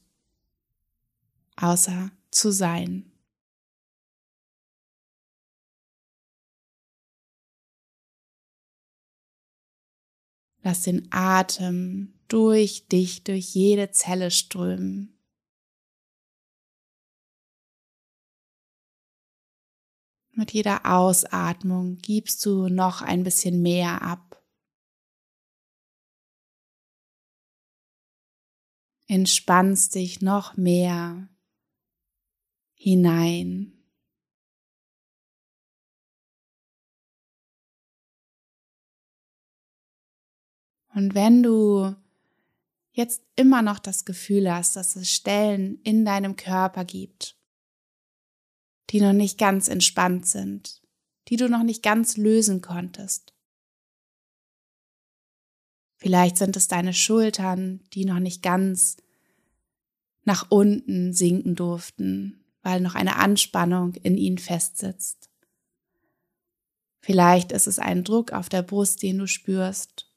außer 1.58 2.12
zu 2.32 2.54
sein. 2.54 3.12
Lass 10.62 10.84
den 10.84 11.10
Atem 11.12 12.14
durch 12.30 12.88
dich, 12.88 13.26
durch 13.26 13.54
jede 13.54 13.92
Zelle 13.92 14.32
strömen. 14.32 15.13
Mit 20.36 20.52
jeder 20.52 20.86
Ausatmung 20.86 21.98
gibst 21.98 22.44
du 22.46 22.68
noch 22.68 23.04
ein 23.04 23.24
bisschen 23.24 23.62
mehr 23.62 24.02
ab. 24.02 24.44
Entspannst 29.08 29.94
dich 29.94 30.22
noch 30.22 30.58
mehr 30.58 31.30
hinein. 32.74 33.74
Und 40.96 41.14
wenn 41.14 41.44
du 41.44 41.96
jetzt 42.92 43.24
immer 43.36 43.62
noch 43.62 43.78
das 43.78 44.06
Gefühl 44.06 44.52
hast, 44.52 44.76
dass 44.76 44.96
es 44.96 45.12
Stellen 45.12 45.80
in 45.84 46.06
deinem 46.06 46.36
Körper 46.36 46.86
gibt, 46.86 47.36
die 48.94 49.02
noch 49.02 49.14
nicht 49.14 49.40
ganz 49.40 49.70
entspannt 49.70 50.28
sind, 50.28 50.80
die 51.28 51.36
du 51.36 51.50
noch 51.50 51.64
nicht 51.64 51.82
ganz 51.82 52.16
lösen 52.16 52.62
konntest. 52.62 53.34
Vielleicht 55.96 56.38
sind 56.38 56.56
es 56.56 56.68
deine 56.68 56.94
Schultern, 56.94 57.82
die 57.94 58.06
noch 58.06 58.20
nicht 58.20 58.44
ganz 58.44 58.98
nach 60.26 60.52
unten 60.52 61.12
sinken 61.12 61.56
durften, 61.56 62.46
weil 62.62 62.82
noch 62.82 62.94
eine 62.94 63.16
Anspannung 63.16 63.96
in 63.96 64.16
ihnen 64.16 64.38
festsitzt. 64.38 65.32
Vielleicht 67.00 67.52
ist 67.52 67.66
es 67.66 67.80
ein 67.80 68.04
Druck 68.04 68.32
auf 68.32 68.48
der 68.48 68.62
Brust, 68.62 69.02
den 69.02 69.18
du 69.18 69.28
spürst. 69.28 70.08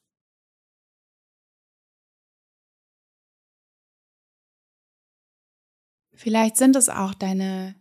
Vielleicht 6.12 6.58
sind 6.58 6.76
es 6.76 6.90
auch 6.90 7.14
deine 7.14 7.74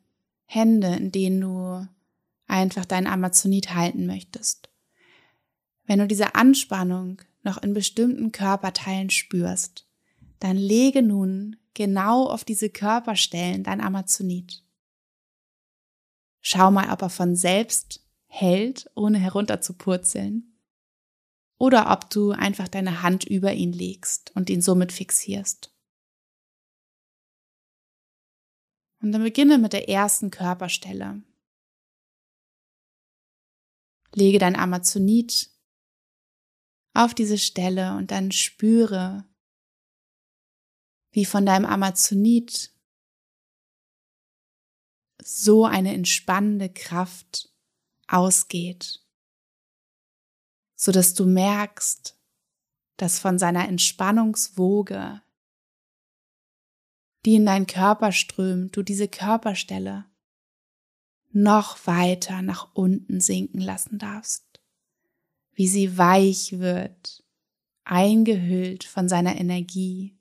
Hände, 0.46 0.96
in 0.96 1.12
denen 1.12 1.42
du 1.42 1.88
einfach 2.48 2.86
dein 2.86 3.08
Amazonit 3.08 3.74
halten 3.74 4.06
möchtest. 4.06 4.70
Wenn 5.86 6.00
du 6.00 6.08
diese 6.08 6.36
Anspannung 6.36 7.22
noch 7.44 7.62
in 7.62 7.74
bestimmten 7.74 8.32
Körperteilen 8.32 9.10
spürst, 9.10 9.88
dann 10.40 10.58
lege 10.58 11.02
nun 11.02 11.58
genau 11.74 12.28
auf 12.28 12.44
diese 12.44 12.70
Körperstellen 12.70 13.64
dein 13.64 13.82
Amazonit. 13.82 14.64
Schau 16.42 16.72
mal, 16.72 16.92
ob 16.92 17.02
er 17.02 17.10
von 17.10 17.36
selbst 17.36 18.02
hält, 18.28 18.90
ohne 18.96 19.18
herunter 19.18 19.62
zu 19.62 19.74
purzeln. 19.74 20.60
Oder 21.58 21.92
ob 21.92 22.10
du 22.10 22.32
einfach 22.32 22.68
deine 22.68 23.02
Hand 23.02 23.24
über 23.24 23.54
ihn 23.54 23.72
legst 23.72 24.32
und 24.36 24.50
ihn 24.50 24.62
somit 24.62 24.92
fixierst. 24.92 25.75
Und 29.02 29.12
dann 29.12 29.24
beginne 29.24 29.58
mit 29.58 29.74
der 29.74 29.90
ersten 29.90 30.32
Körperstelle. 30.32 31.22
Lege 34.14 34.40
dein 34.40 34.56
Amazonit 34.56 35.52
auf 36.94 37.14
diese 37.14 37.38
Stelle 37.38 37.96
und 37.98 38.12
dann 38.12 38.32
spüre, 38.32 39.26
wie 41.12 41.26
von 41.26 41.46
deinem 41.46 41.66
Amazonit 41.66 42.74
so 45.22 45.66
eine 45.66 45.94
entspannende 45.94 46.70
Kraft 46.70 47.54
ausgeht, 48.08 49.04
so 50.76 50.92
dass 50.92 51.14
du 51.14 51.26
merkst, 51.26 52.18
dass 52.98 53.20
von 53.20 53.40
seiner 53.40 53.68
Entspannungswoge, 53.68 55.22
die 57.26 57.36
in 57.36 57.46
deinen 57.46 57.68
Körper 57.68 58.12
strömt, 58.12 58.76
du 58.78 58.84
diese 58.84 59.08
Körperstelle 59.08 60.06
noch 61.32 61.86
weiter 61.86 62.42
nach 62.42 62.74
unten 62.74 63.20
sinken 63.20 63.60
lassen 63.60 63.98
darfst, 63.98 64.62
wie 65.54 65.68
sie 65.68 65.98
weich 65.98 66.60
wird, 66.60 67.24
eingehüllt 67.84 68.84
von 68.84 69.10
seiner 69.10 69.36
Energie 69.36 70.16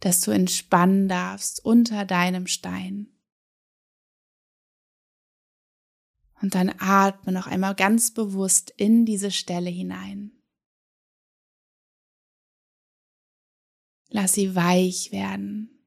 dass 0.00 0.22
du 0.22 0.30
entspannen 0.30 1.08
darfst 1.08 1.64
unter 1.64 2.04
deinem 2.04 2.46
Stein. 2.46 3.08
Und 6.40 6.54
dann 6.54 6.74
atme 6.78 7.32
noch 7.32 7.46
einmal 7.46 7.74
ganz 7.74 8.12
bewusst 8.12 8.72
in 8.78 9.04
diese 9.04 9.30
Stelle 9.30 9.68
hinein. 9.68 10.32
Lass 14.10 14.32
sie 14.32 14.56
weich 14.56 15.12
werden, 15.12 15.84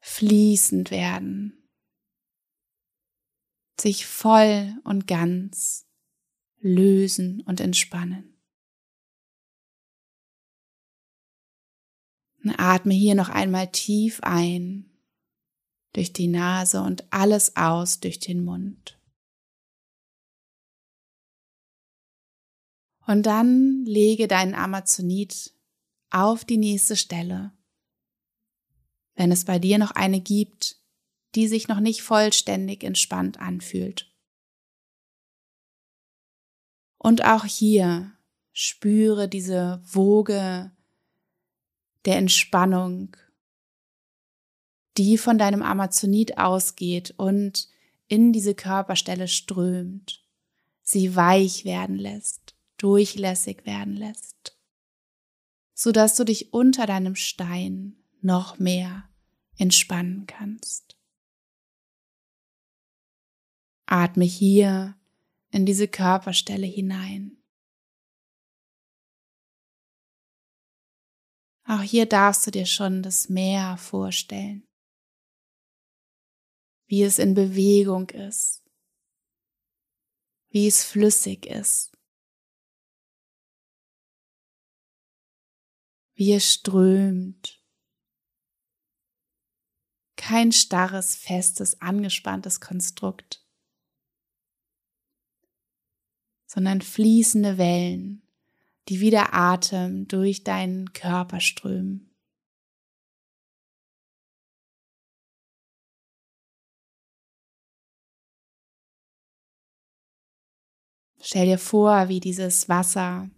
fließend 0.00 0.90
werden, 0.90 1.70
sich 3.80 4.06
voll 4.06 4.74
und 4.84 5.06
ganz 5.06 5.86
lösen 6.58 7.40
und 7.42 7.60
entspannen. 7.60 8.38
Und 12.44 12.50
atme 12.58 12.94
hier 12.94 13.14
noch 13.14 13.30
einmal 13.30 13.72
tief 13.72 14.20
ein 14.22 14.90
durch 15.94 16.12
die 16.12 16.28
Nase 16.28 16.82
und 16.82 17.10
alles 17.10 17.56
aus 17.56 18.00
durch 18.00 18.18
den 18.18 18.44
Mund. 18.44 19.00
Und 23.06 23.24
dann 23.24 23.84
lege 23.84 24.28
deinen 24.28 24.54
Amazonit 24.54 25.55
auf 26.10 26.44
die 26.44 26.56
nächste 26.56 26.96
Stelle. 26.96 27.52
Wenn 29.14 29.32
es 29.32 29.44
bei 29.44 29.58
dir 29.58 29.78
noch 29.78 29.92
eine 29.92 30.20
gibt, 30.20 30.76
die 31.34 31.48
sich 31.48 31.68
noch 31.68 31.80
nicht 31.80 32.02
vollständig 32.02 32.84
entspannt 32.84 33.40
anfühlt. 33.40 34.10
Und 36.98 37.24
auch 37.24 37.44
hier 37.44 38.12
spüre 38.52 39.28
diese 39.28 39.82
Woge 39.84 40.72
der 42.04 42.16
Entspannung, 42.16 43.16
die 44.96 45.18
von 45.18 45.36
deinem 45.36 45.62
Amazonit 45.62 46.38
ausgeht 46.38 47.12
und 47.16 47.68
in 48.08 48.32
diese 48.32 48.54
Körperstelle 48.54 49.28
strömt, 49.28 50.24
sie 50.82 51.16
weich 51.16 51.64
werden 51.64 51.96
lässt, 51.96 52.54
durchlässig 52.78 53.66
werden 53.66 53.96
lässt, 53.96 54.35
so 55.78 55.92
dass 55.92 56.16
du 56.16 56.24
dich 56.24 56.54
unter 56.54 56.86
deinem 56.86 57.14
Stein 57.14 58.02
noch 58.22 58.58
mehr 58.58 59.10
entspannen 59.58 60.26
kannst. 60.26 60.96
Atme 63.84 64.24
hier 64.24 64.98
in 65.50 65.66
diese 65.66 65.86
Körperstelle 65.86 66.66
hinein. 66.66 67.36
Auch 71.64 71.82
hier 71.82 72.06
darfst 72.06 72.46
du 72.46 72.50
dir 72.50 72.66
schon 72.66 73.02
das 73.02 73.28
Meer 73.28 73.76
vorstellen, 73.76 74.66
wie 76.86 77.02
es 77.02 77.18
in 77.18 77.34
Bewegung 77.34 78.08
ist, 78.10 78.64
wie 80.48 80.66
es 80.66 80.84
flüssig 80.84 81.44
ist, 81.44 81.95
wie 86.16 86.32
es 86.32 86.52
strömt. 86.52 87.62
Kein 90.16 90.50
starres, 90.50 91.14
festes, 91.14 91.80
angespanntes 91.80 92.60
Konstrukt, 92.60 93.46
sondern 96.46 96.82
fließende 96.82 97.58
Wellen 97.58 98.26
die 98.88 99.00
wie 99.00 99.10
der 99.10 99.34
Atem 99.34 100.06
durch 100.06 100.44
deinen 100.44 100.92
Körper 100.92 101.40
strömen. 101.40 102.10
Stell 111.20 111.46
dir 111.46 111.58
vor, 111.58 112.08
wie 112.08 112.20
dieses 112.20 112.68
Wasser 112.68 113.28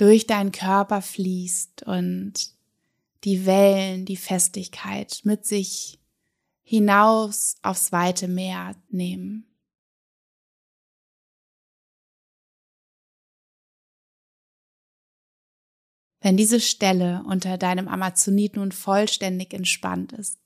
durch 0.00 0.26
deinen 0.26 0.50
Körper 0.50 1.02
fließt 1.02 1.82
und 1.82 2.32
die 3.24 3.44
Wellen, 3.44 4.06
die 4.06 4.16
Festigkeit 4.16 5.20
mit 5.24 5.44
sich 5.44 6.00
hinaus 6.62 7.56
aufs 7.60 7.92
weite 7.92 8.26
Meer 8.26 8.76
nehmen. 8.88 9.46
Wenn 16.22 16.38
diese 16.38 16.60
Stelle 16.60 17.22
unter 17.26 17.58
deinem 17.58 17.86
Amazonit 17.86 18.56
nun 18.56 18.72
vollständig 18.72 19.52
entspannt 19.52 20.12
ist, 20.12 20.38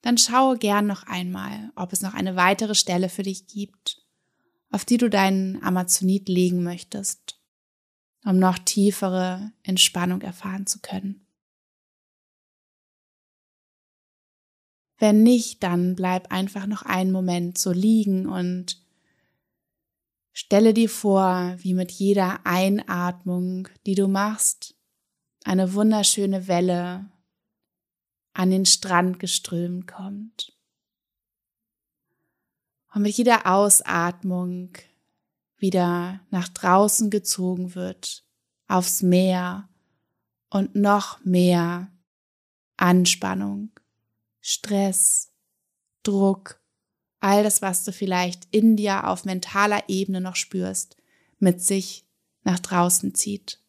dann 0.00 0.16
schaue 0.16 0.56
gern 0.56 0.86
noch 0.86 1.02
einmal, 1.02 1.72
ob 1.76 1.92
es 1.92 2.00
noch 2.00 2.14
eine 2.14 2.36
weitere 2.36 2.74
Stelle 2.74 3.10
für 3.10 3.22
dich 3.22 3.46
gibt, 3.46 4.02
auf 4.70 4.86
die 4.86 4.96
du 4.96 5.10
deinen 5.10 5.62
Amazonit 5.62 6.30
legen 6.30 6.62
möchtest, 6.62 7.21
um 8.24 8.38
noch 8.38 8.58
tiefere 8.58 9.52
Entspannung 9.62 10.20
erfahren 10.22 10.66
zu 10.66 10.80
können. 10.80 11.26
Wenn 14.98 15.24
nicht, 15.24 15.62
dann 15.64 15.96
bleib 15.96 16.30
einfach 16.30 16.66
noch 16.66 16.82
einen 16.82 17.10
Moment 17.10 17.58
so 17.58 17.72
liegen 17.72 18.28
und 18.28 18.80
stelle 20.32 20.72
dir 20.72 20.88
vor, 20.88 21.56
wie 21.58 21.74
mit 21.74 21.90
jeder 21.90 22.46
Einatmung, 22.46 23.68
die 23.84 23.96
du 23.96 24.06
machst, 24.06 24.76
eine 25.44 25.74
wunderschöne 25.74 26.46
Welle 26.46 27.10
an 28.32 28.50
den 28.50 28.64
Strand 28.64 29.18
geströmt 29.18 29.88
kommt. 29.88 30.56
Und 32.94 33.02
mit 33.02 33.16
jeder 33.16 33.46
Ausatmung 33.52 34.72
wieder 35.62 36.20
nach 36.30 36.48
draußen 36.48 37.08
gezogen 37.08 37.74
wird, 37.74 38.24
aufs 38.68 39.00
Meer 39.00 39.68
und 40.50 40.74
noch 40.74 41.24
mehr 41.24 41.90
Anspannung, 42.76 43.70
Stress, 44.40 45.32
Druck, 46.02 46.60
all 47.20 47.44
das, 47.44 47.62
was 47.62 47.84
du 47.84 47.92
vielleicht 47.92 48.48
in 48.50 48.76
dir 48.76 49.06
auf 49.06 49.24
mentaler 49.24 49.88
Ebene 49.88 50.20
noch 50.20 50.36
spürst, 50.36 50.96
mit 51.38 51.62
sich 51.62 52.04
nach 52.42 52.58
draußen 52.58 53.14
zieht. 53.14 53.60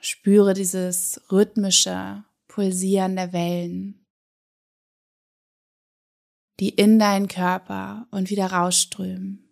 Spüre 0.00 0.54
dieses 0.54 1.20
rhythmische 1.30 2.24
Pulsieren 2.48 3.16
der 3.16 3.32
Wellen, 3.32 4.05
die 6.60 6.70
in 6.70 6.98
deinen 6.98 7.28
Körper 7.28 8.06
und 8.10 8.30
wieder 8.30 8.46
rausströmen. 8.46 9.48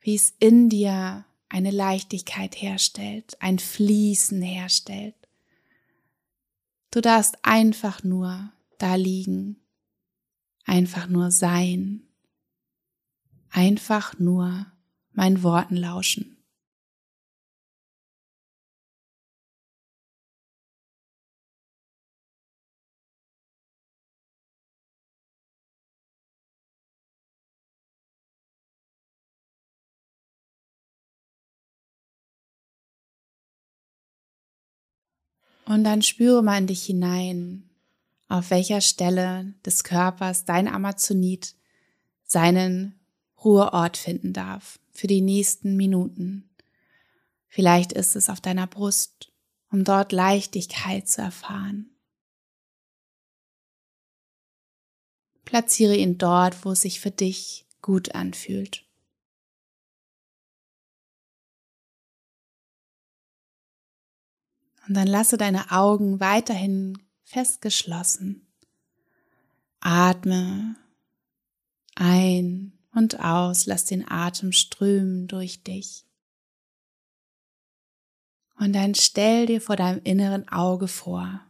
Wie 0.00 0.14
es 0.14 0.34
in 0.38 0.68
dir 0.68 1.24
eine 1.48 1.70
Leichtigkeit 1.70 2.60
herstellt, 2.60 3.36
ein 3.40 3.58
Fließen 3.58 4.40
herstellt. 4.40 5.14
Du 6.90 7.00
darfst 7.00 7.38
einfach 7.42 8.02
nur 8.02 8.52
da 8.78 8.94
liegen, 8.94 9.56
einfach 10.64 11.08
nur 11.08 11.30
sein, 11.30 12.02
einfach 13.50 14.18
nur 14.18 14.66
meinen 15.12 15.42
Worten 15.42 15.76
lauschen. 15.76 16.39
Und 35.70 35.84
dann 35.84 36.02
spüre 36.02 36.42
mal 36.42 36.58
in 36.58 36.66
dich 36.66 36.82
hinein, 36.82 37.70
auf 38.26 38.50
welcher 38.50 38.80
Stelle 38.80 39.54
des 39.64 39.84
Körpers 39.84 40.44
dein 40.44 40.66
Amazonit 40.66 41.54
seinen 42.24 42.98
Ruheort 43.44 43.96
finden 43.96 44.32
darf 44.32 44.80
für 44.90 45.06
die 45.06 45.20
nächsten 45.20 45.76
Minuten. 45.76 46.50
Vielleicht 47.46 47.92
ist 47.92 48.16
es 48.16 48.28
auf 48.28 48.40
deiner 48.40 48.66
Brust, 48.66 49.30
um 49.70 49.84
dort 49.84 50.10
Leichtigkeit 50.10 51.06
zu 51.06 51.22
erfahren. 51.22 51.88
Platziere 55.44 55.94
ihn 55.94 56.18
dort, 56.18 56.64
wo 56.64 56.72
es 56.72 56.80
sich 56.80 56.98
für 56.98 57.12
dich 57.12 57.64
gut 57.80 58.16
anfühlt. 58.16 58.89
Und 64.90 64.96
dann 64.96 65.06
lasse 65.06 65.36
deine 65.36 65.70
Augen 65.70 66.18
weiterhin 66.18 66.98
fest 67.22 67.60
geschlossen. 67.60 68.52
Atme 69.78 70.74
ein 71.94 72.76
und 72.92 73.20
aus, 73.20 73.66
lass 73.66 73.84
den 73.84 74.10
Atem 74.10 74.50
strömen 74.50 75.28
durch 75.28 75.62
dich. 75.62 76.06
Und 78.56 78.72
dann 78.72 78.96
stell 78.96 79.46
dir 79.46 79.60
vor 79.60 79.76
deinem 79.76 80.00
inneren 80.02 80.48
Auge 80.48 80.88
vor, 80.88 81.40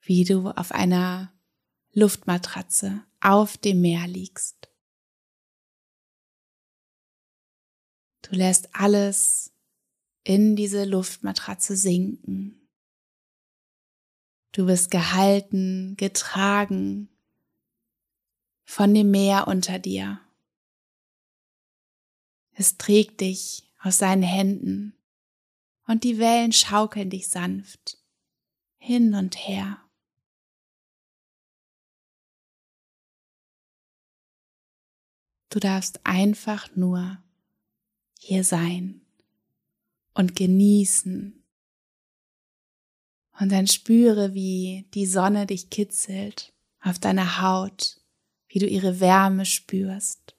wie 0.00 0.24
du 0.24 0.48
auf 0.48 0.72
einer 0.72 1.30
Luftmatratze 1.92 3.04
auf 3.20 3.58
dem 3.58 3.82
Meer 3.82 4.08
liegst. 4.08 4.70
Du 8.22 8.34
lässt 8.34 8.74
alles 8.74 9.49
in 10.24 10.56
diese 10.56 10.84
Luftmatratze 10.84 11.76
sinken. 11.76 12.68
Du 14.52 14.66
wirst 14.66 14.90
gehalten, 14.90 15.96
getragen 15.96 17.08
von 18.64 18.92
dem 18.92 19.10
Meer 19.10 19.48
unter 19.48 19.78
dir. 19.78 20.20
Es 22.52 22.76
trägt 22.76 23.20
dich 23.20 23.70
aus 23.78 23.98
seinen 23.98 24.22
Händen 24.22 24.94
und 25.86 26.04
die 26.04 26.18
Wellen 26.18 26.52
schaukeln 26.52 27.10
dich 27.10 27.28
sanft 27.28 27.98
hin 28.78 29.14
und 29.14 29.36
her. 29.36 29.78
Du 35.50 35.58
darfst 35.58 36.00
einfach 36.04 36.74
nur 36.76 37.22
hier 38.18 38.44
sein 38.44 39.00
und 40.14 40.36
genießen 40.36 41.40
Und 43.40 43.50
dann 43.52 43.66
spüre, 43.66 44.34
wie 44.34 44.86
die 44.92 45.06
Sonne 45.06 45.46
dich 45.46 45.70
kitzelt 45.70 46.52
auf 46.80 46.98
deiner 46.98 47.40
Haut, 47.40 47.98
wie 48.48 48.58
du 48.58 48.66
ihre 48.66 49.00
Wärme 49.00 49.46
spürst, 49.46 50.36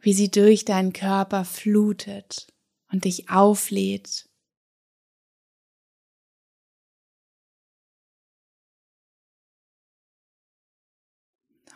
wie 0.00 0.12
sie 0.12 0.30
durch 0.30 0.64
deinen 0.64 0.92
Körper 0.92 1.44
flutet 1.44 2.52
und 2.90 3.04
dich 3.04 3.30
auflädt. 3.30 4.28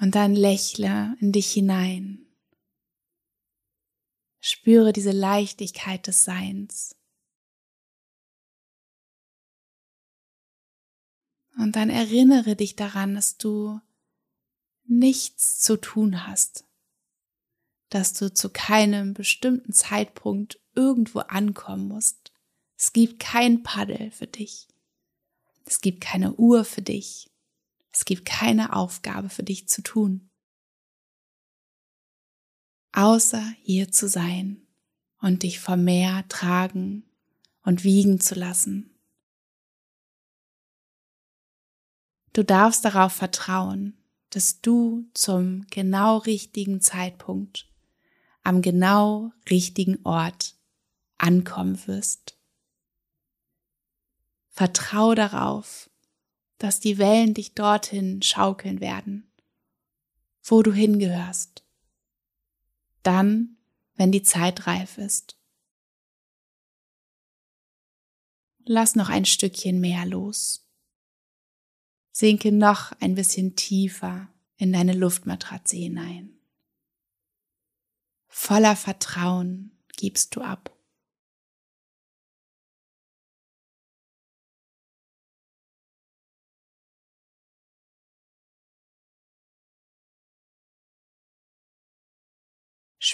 Und 0.01 0.17
dann 0.17 0.35
lächle 0.35 1.17
in 1.21 1.31
dich 1.31 1.53
hinein. 1.53 2.32
Spüre 4.45 4.93
diese 4.93 5.13
Leichtigkeit 5.13 6.05
des 6.09 6.25
Seins. 6.25 6.97
Und 11.57 11.77
dann 11.77 11.91
erinnere 11.91 12.57
dich 12.57 12.75
daran, 12.75 13.15
dass 13.15 13.37
du 13.37 13.81
nichts 14.85 15.61
zu 15.61 15.77
tun 15.77 16.27
hast, 16.27 16.65
dass 17.89 18.15
du 18.15 18.35
zu 18.35 18.51
keinem 18.51 19.15
bestimmten 19.15 19.73
Zeitpunkt 19.73 20.59
irgendwo 20.75 21.21
ankommen 21.21 21.87
musst. 21.87 22.33
Es 22.77 22.93
gibt 22.93 23.21
kein 23.21 23.63
Paddel 23.63 24.11
für 24.11 24.27
dich. 24.27 24.67
Es 25.67 25.81
gibt 25.81 26.01
keine 26.01 26.35
Uhr 26.35 26.65
für 26.65 26.83
dich. 26.83 27.31
Es 27.93 28.05
gibt 28.05 28.25
keine 28.25 28.75
Aufgabe 28.75 29.29
für 29.29 29.45
dich 29.45 29.69
zu 29.69 29.83
tun. 29.83 30.32
Außer 32.93 33.43
hier 33.63 33.91
zu 33.91 34.09
sein 34.09 34.67
und 35.21 35.43
dich 35.43 35.61
vom 35.61 35.85
Meer 35.85 36.25
tragen 36.29 37.05
und 37.63 37.85
wiegen 37.85 38.21
zu 38.21 38.35
lassen. 38.35 38.91
Du 42.33 42.43
darfst 42.43 42.85
darauf 42.85 43.13
vertrauen, 43.13 43.97
dass 44.31 44.61
du 44.63 45.07
zum 45.15 45.67
genau 45.71 46.19
richtigen 46.19 46.81
Zeitpunkt 46.81 47.69
am 48.43 48.63
genau 48.63 49.33
richtigen 49.49 49.99
Ort 50.05 50.57
ankommen 51.19 51.87
wirst. 51.87 52.39
Vertrau 54.49 55.15
darauf, 55.15 55.91
dass 56.59 56.81
die 56.81 56.99
Wellen 56.99 57.35
dich 57.35 57.55
dorthin 57.55 58.23
schaukeln 58.23 58.81
werden, 58.81 59.31
wo 60.43 60.63
du 60.63 60.73
hingehörst. 60.73 61.62
Dann, 63.03 63.57
wenn 63.95 64.13
die 64.13 64.23
Zeit 64.23 64.67
reif 64.67 64.99
ist. 64.99 65.37
Lass 68.65 68.95
noch 68.95 69.09
ein 69.09 69.25
Stückchen 69.25 69.81
mehr 69.81 70.07
los. 70.07 70.69
Sinke 72.13 72.53
noch 72.53 72.93
ein 73.01 73.15
bisschen 73.15 73.57
tiefer 73.57 74.29
in 74.57 74.73
deine 74.73 74.93
Luftmatratze 74.93 75.77
hinein. 75.77 76.39
Voller 78.29 78.77
Vertrauen 78.77 79.73
gibst 79.97 80.37
du 80.37 80.43
ab. 80.43 80.72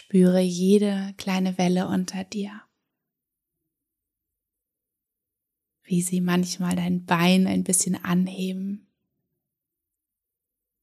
Spüre 0.08 0.40
jede 0.40 1.12
kleine 1.18 1.58
Welle 1.58 1.86
unter 1.86 2.24
dir. 2.24 2.62
Wie 5.82 6.00
sie 6.00 6.22
manchmal 6.22 6.76
dein 6.76 7.04
Bein 7.04 7.46
ein 7.46 7.62
bisschen 7.62 8.02
anheben 8.02 8.88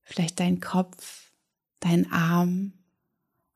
vielleicht 0.05 0.39
dein 0.39 0.61
Kopf, 0.61 1.33
dein 1.79 2.09
Arm 2.11 2.73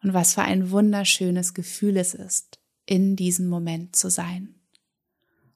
und 0.01 0.13
was 0.13 0.33
für 0.33 0.41
ein 0.41 0.71
wunderschönes 0.71 1.53
Gefühl 1.53 1.95
es 1.97 2.13
ist, 2.13 2.59
in 2.85 3.15
diesem 3.15 3.47
Moment 3.47 3.95
zu 3.95 4.09
sein 4.09 4.55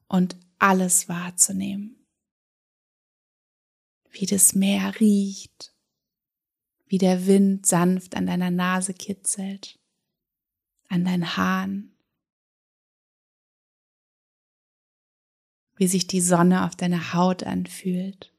und 0.06 0.36
alles 0.58 1.08
wahrzunehmen. 1.08 2.06
Wie 4.10 4.26
das 4.26 4.54
Meer 4.54 4.98
riecht, 5.00 5.74
wie 6.86 6.98
der 6.98 7.26
Wind 7.26 7.66
sanft 7.66 8.16
an 8.16 8.26
deiner 8.26 8.52
Nase 8.52 8.94
kitzelt, 8.94 9.80
an 10.94 11.04
deinen 11.04 11.36
Haaren, 11.36 11.92
wie 15.74 15.88
sich 15.88 16.06
die 16.06 16.20
Sonne 16.20 16.64
auf 16.64 16.76
deiner 16.76 17.12
Haut 17.14 17.42
anfühlt 17.42 18.32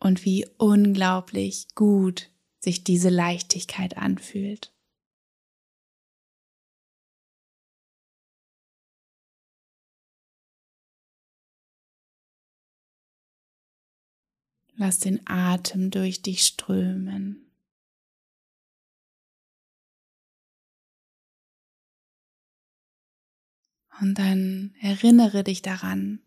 und 0.00 0.24
wie 0.24 0.46
unglaublich 0.56 1.66
gut 1.74 2.30
sich 2.60 2.82
diese 2.82 3.10
Leichtigkeit 3.10 3.98
anfühlt. 3.98 4.74
Lass 14.76 15.00
den 15.00 15.20
Atem 15.26 15.90
durch 15.90 16.22
dich 16.22 16.46
strömen. 16.46 17.47
Und 24.00 24.14
dann 24.14 24.74
erinnere 24.80 25.44
dich 25.44 25.62
daran, 25.62 26.20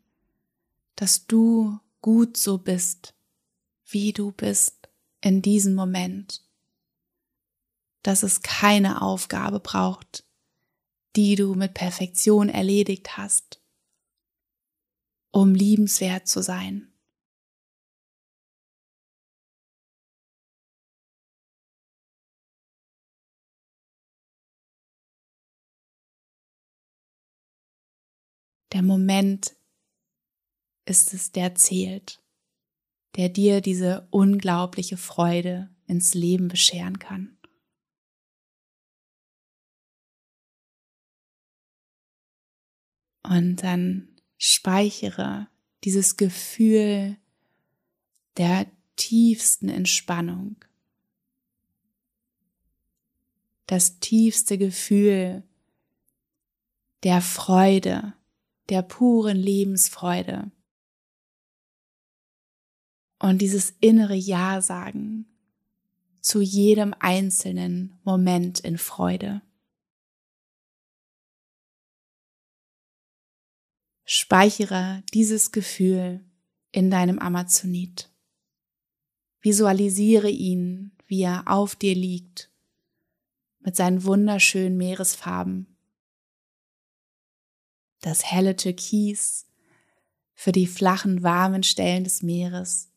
dass 0.95 1.25
du 1.25 1.79
gut 2.01 2.37
so 2.37 2.57
bist, 2.57 3.13
wie 3.85 4.13
du 4.13 4.31
bist 4.31 4.89
in 5.21 5.41
diesem 5.41 5.75
Moment, 5.75 6.41
dass 8.03 8.23
es 8.23 8.41
keine 8.41 9.01
Aufgabe 9.01 9.59
braucht, 9.59 10.25
die 11.15 11.35
du 11.35 11.55
mit 11.55 11.73
Perfektion 11.73 12.49
erledigt 12.49 13.17
hast, 13.17 13.61
um 15.31 15.53
liebenswert 15.53 16.27
zu 16.27 16.41
sein. 16.41 16.90
Der 28.81 28.87
Moment 28.87 29.55
ist 30.85 31.13
es, 31.13 31.31
der 31.31 31.53
zählt 31.53 32.19
der 33.15 33.29
dir 33.29 33.61
diese 33.61 34.07
unglaubliche 34.09 34.97
Freude 34.97 35.69
ins 35.85 36.15
Leben 36.15 36.47
bescheren 36.47 36.97
kann. 36.97 37.37
Und 43.21 43.57
dann 43.57 44.07
speichere 44.39 45.47
dieses 45.83 46.17
Gefühl 46.17 47.17
der 48.37 48.65
tiefsten 48.95 49.69
Entspannung, 49.69 50.55
das 53.67 53.99
tiefste 53.99 54.57
Gefühl 54.57 55.43
der 57.03 57.21
Freude, 57.21 58.13
der 58.69 58.81
puren 58.81 59.37
Lebensfreude 59.37 60.51
und 63.19 63.39
dieses 63.39 63.73
innere 63.79 64.15
Ja 64.15 64.61
sagen 64.61 65.27
zu 66.21 66.41
jedem 66.41 66.93
einzelnen 66.99 67.99
Moment 68.03 68.59
in 68.59 68.77
Freude. 68.77 69.41
Speichere 74.05 75.03
dieses 75.13 75.51
Gefühl 75.51 76.23
in 76.71 76.91
deinem 76.91 77.19
Amazonit. 77.19 78.09
Visualisiere 79.41 80.29
ihn, 80.29 80.91
wie 81.07 81.23
er 81.23 81.43
auf 81.47 81.75
dir 81.75 81.95
liegt, 81.95 82.51
mit 83.59 83.75
seinen 83.75 84.03
wunderschönen 84.03 84.77
Meeresfarben. 84.77 85.70
Das 88.01 88.25
helle 88.25 88.55
Türkis 88.55 89.47
für 90.33 90.51
die 90.51 90.67
flachen, 90.67 91.23
warmen 91.23 91.63
Stellen 91.63 92.03
des 92.03 92.23
Meeres 92.23 92.89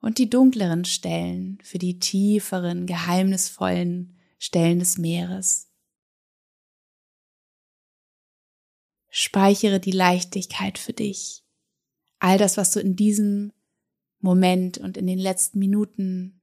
und 0.00 0.18
die 0.18 0.30
dunkleren 0.30 0.84
Stellen 0.84 1.58
für 1.62 1.78
die 1.78 1.98
tieferen, 1.98 2.86
geheimnisvollen 2.86 4.16
Stellen 4.38 4.78
des 4.78 4.96
Meeres. 4.96 5.68
Speichere 9.10 9.80
die 9.80 9.90
Leichtigkeit 9.90 10.78
für 10.78 10.92
dich. 10.92 11.42
All 12.20 12.38
das, 12.38 12.56
was 12.56 12.70
du 12.70 12.80
in 12.80 12.94
diesem 12.94 13.52
Moment 14.20 14.78
und 14.78 14.96
in 14.96 15.06
den 15.06 15.18
letzten 15.18 15.58
Minuten 15.58 16.40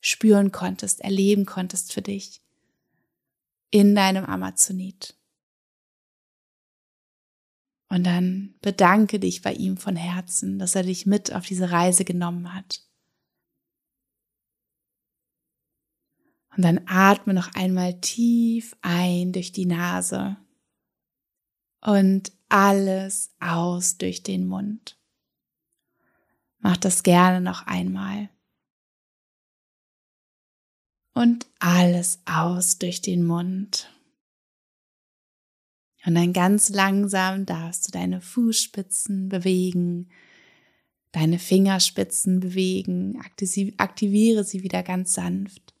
spüren 0.00 0.52
konntest, 0.52 1.00
erleben 1.00 1.44
konntest 1.44 1.92
für 1.92 2.02
dich 2.02 2.40
in 3.70 3.94
deinem 3.94 4.24
Amazonit. 4.24 5.15
Und 7.88 8.04
dann 8.04 8.54
bedanke 8.62 9.20
dich 9.20 9.42
bei 9.42 9.52
ihm 9.52 9.76
von 9.76 9.96
Herzen, 9.96 10.58
dass 10.58 10.74
er 10.74 10.82
dich 10.82 11.06
mit 11.06 11.32
auf 11.32 11.46
diese 11.46 11.70
Reise 11.70 12.04
genommen 12.04 12.52
hat. 12.52 12.82
Und 16.56 16.62
dann 16.62 16.80
atme 16.86 17.34
noch 17.34 17.54
einmal 17.54 18.00
tief 18.00 18.76
ein 18.80 19.32
durch 19.32 19.52
die 19.52 19.66
Nase 19.66 20.36
und 21.82 22.32
alles 22.48 23.34
aus 23.40 23.98
durch 23.98 24.22
den 24.22 24.46
Mund. 24.46 24.98
Mach 26.58 26.76
das 26.76 27.02
gerne 27.02 27.40
noch 27.40 27.66
einmal. 27.66 28.30
Und 31.12 31.46
alles 31.58 32.20
aus 32.26 32.78
durch 32.78 33.00
den 33.00 33.24
Mund. 33.24 33.88
Und 36.06 36.14
dann 36.14 36.32
ganz 36.32 36.68
langsam 36.68 37.46
darfst 37.46 37.88
du 37.88 37.90
deine 37.90 38.20
Fußspitzen 38.20 39.28
bewegen, 39.28 40.08
deine 41.10 41.40
Fingerspitzen 41.40 42.38
bewegen, 42.38 43.20
aktiviere 43.76 44.44
sie 44.44 44.62
wieder 44.62 44.84
ganz 44.84 45.14
sanft. 45.14 45.74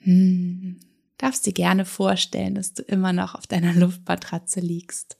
Hm. 0.00 0.78
Darfst 1.16 1.46
dir 1.46 1.54
gerne 1.54 1.86
vorstellen, 1.86 2.54
dass 2.54 2.74
du 2.74 2.82
immer 2.82 3.14
noch 3.14 3.34
auf 3.34 3.46
deiner 3.46 3.72
Luftmatratze 3.72 4.60
liegst. 4.60 5.16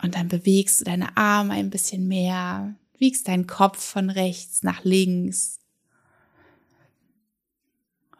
Und 0.00 0.14
dann 0.14 0.28
bewegst 0.28 0.80
du 0.80 0.84
deine 0.84 1.18
Arme 1.18 1.52
ein 1.52 1.68
bisschen 1.68 2.08
mehr, 2.08 2.74
wiegst 2.98 3.28
deinen 3.28 3.46
Kopf 3.46 3.84
von 3.84 4.08
rechts 4.08 4.62
nach 4.62 4.84
links. 4.84 5.58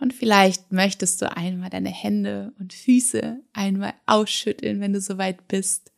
Und 0.04 0.12
vielleicht 0.12 0.70
möchtest 0.70 1.22
du 1.22 1.34
einmal 1.34 1.70
deine 1.70 1.88
Hände 1.88 2.52
und 2.58 2.74
Füße 2.74 3.40
einmal 3.54 3.94
ausschütteln, 4.04 4.78
wenn 4.82 4.92
du 4.92 5.00
soweit 5.00 5.48
bist. 5.48 5.92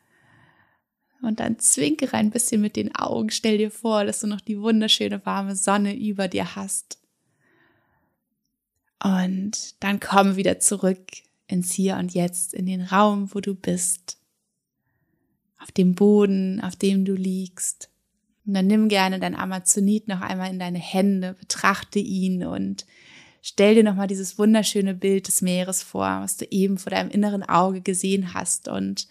Und 1.22 1.40
dann 1.40 1.58
zwinkere 1.58 2.16
ein 2.16 2.30
bisschen 2.30 2.60
mit 2.60 2.76
den 2.76 2.94
Augen. 2.94 3.30
Stell 3.30 3.58
dir 3.58 3.72
vor, 3.72 4.04
dass 4.04 4.20
du 4.20 4.28
noch 4.28 4.40
die 4.40 4.60
wunderschöne 4.60 5.26
warme 5.26 5.56
Sonne 5.56 5.98
über 5.98 6.28
dir 6.28 6.54
hast. 6.54 7.00
Und 9.02 9.74
dann 9.80 9.98
komm 9.98 10.36
wieder 10.36 10.60
zurück 10.60 11.02
ins 11.48 11.72
Hier 11.72 11.96
und 11.96 12.14
Jetzt, 12.14 12.54
in 12.54 12.66
den 12.66 12.82
Raum, 12.82 13.34
wo 13.34 13.40
du 13.40 13.56
bist, 13.56 14.18
auf 15.58 15.72
dem 15.72 15.96
Boden, 15.96 16.60
auf 16.60 16.76
dem 16.76 17.04
du 17.04 17.14
liegst. 17.14 17.90
Und 18.46 18.54
dann 18.54 18.68
nimm 18.68 18.88
gerne 18.88 19.18
dein 19.18 19.34
Amazonit 19.34 20.06
noch 20.06 20.20
einmal 20.20 20.52
in 20.52 20.60
deine 20.60 20.78
Hände, 20.78 21.34
betrachte 21.34 21.98
ihn 21.98 22.44
und 22.44 22.86
stell 23.46 23.76
dir 23.76 23.85
nochmal 23.85 24.09
dieses 24.09 24.38
wunderschöne 24.38 24.94
Bild 24.94 25.28
des 25.28 25.42
Meeres 25.42 25.82
vor, 25.82 26.20
was 26.22 26.37
du 26.37 26.46
eben 26.50 26.78
vor 26.78 26.90
deinem 26.90 27.11
inneren 27.11 27.42
Auge 27.42 27.80
gesehen 27.80 28.35
hast 28.35 28.68
und 28.68 29.06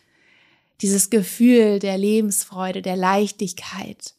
dieses 0.82 1.10
Gefühl 1.10 1.80
der 1.80 1.98
Lebensfreude, 1.98 2.82
der 2.82 2.98
Leichtigkeit, 2.98 4.13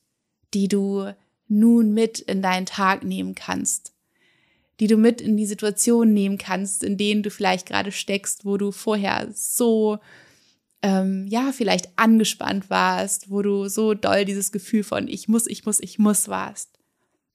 die 0.55 0.69
du 0.69 1.13
nun 1.49 1.93
mit 1.93 2.21
in 2.21 2.41
deinen 2.41 2.67
Tag 2.67 3.05
nehmen 3.05 3.35
kannst 3.35 3.93
die 4.81 4.87
du 4.87 4.97
mit 4.97 5.21
in 5.21 5.37
die 5.37 5.47
Situation 5.47 6.13
nehmen 6.13 6.39
kannst, 6.39 6.85
in 6.85 6.97
denen 6.97 7.23
du 7.23 7.31
vielleicht 7.31 7.67
gerade 7.67 7.93
steckst, 7.93 8.45
wo 8.45 8.57
du 8.57 8.73
vorher 8.73 9.29
so, 9.33 9.99
ähm, 10.83 11.27
ja, 11.29 11.53
vielleicht 11.53 11.89
angespannt 11.97 12.69
warst, 12.69 13.31
wo 13.31 13.43
du 13.43 13.69
so 13.69 13.95
doll 13.95 14.25
dieses 14.25 14.53
Gefühl 14.53 14.85
von 14.85 15.09
ich 15.09 15.29
muss, 15.29 15.47
ich 15.47 15.65
muss, 15.65 15.81
ich 15.81 15.99
muss 15.99 16.29
warst. 16.29 16.76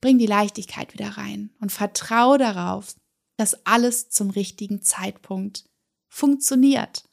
Bring 0.02 0.18
die 0.18 0.26
Leichtigkeit 0.26 0.94
wieder 0.94 1.10
rein 1.18 1.52
und 1.60 1.72
vertrau 1.72 2.38
darauf, 2.38 2.96
dass 3.38 3.66
alles 3.66 4.10
zum 4.10 4.32
richtigen 4.32 4.82
Zeitpunkt 4.82 5.66
funktioniert. 6.10 7.06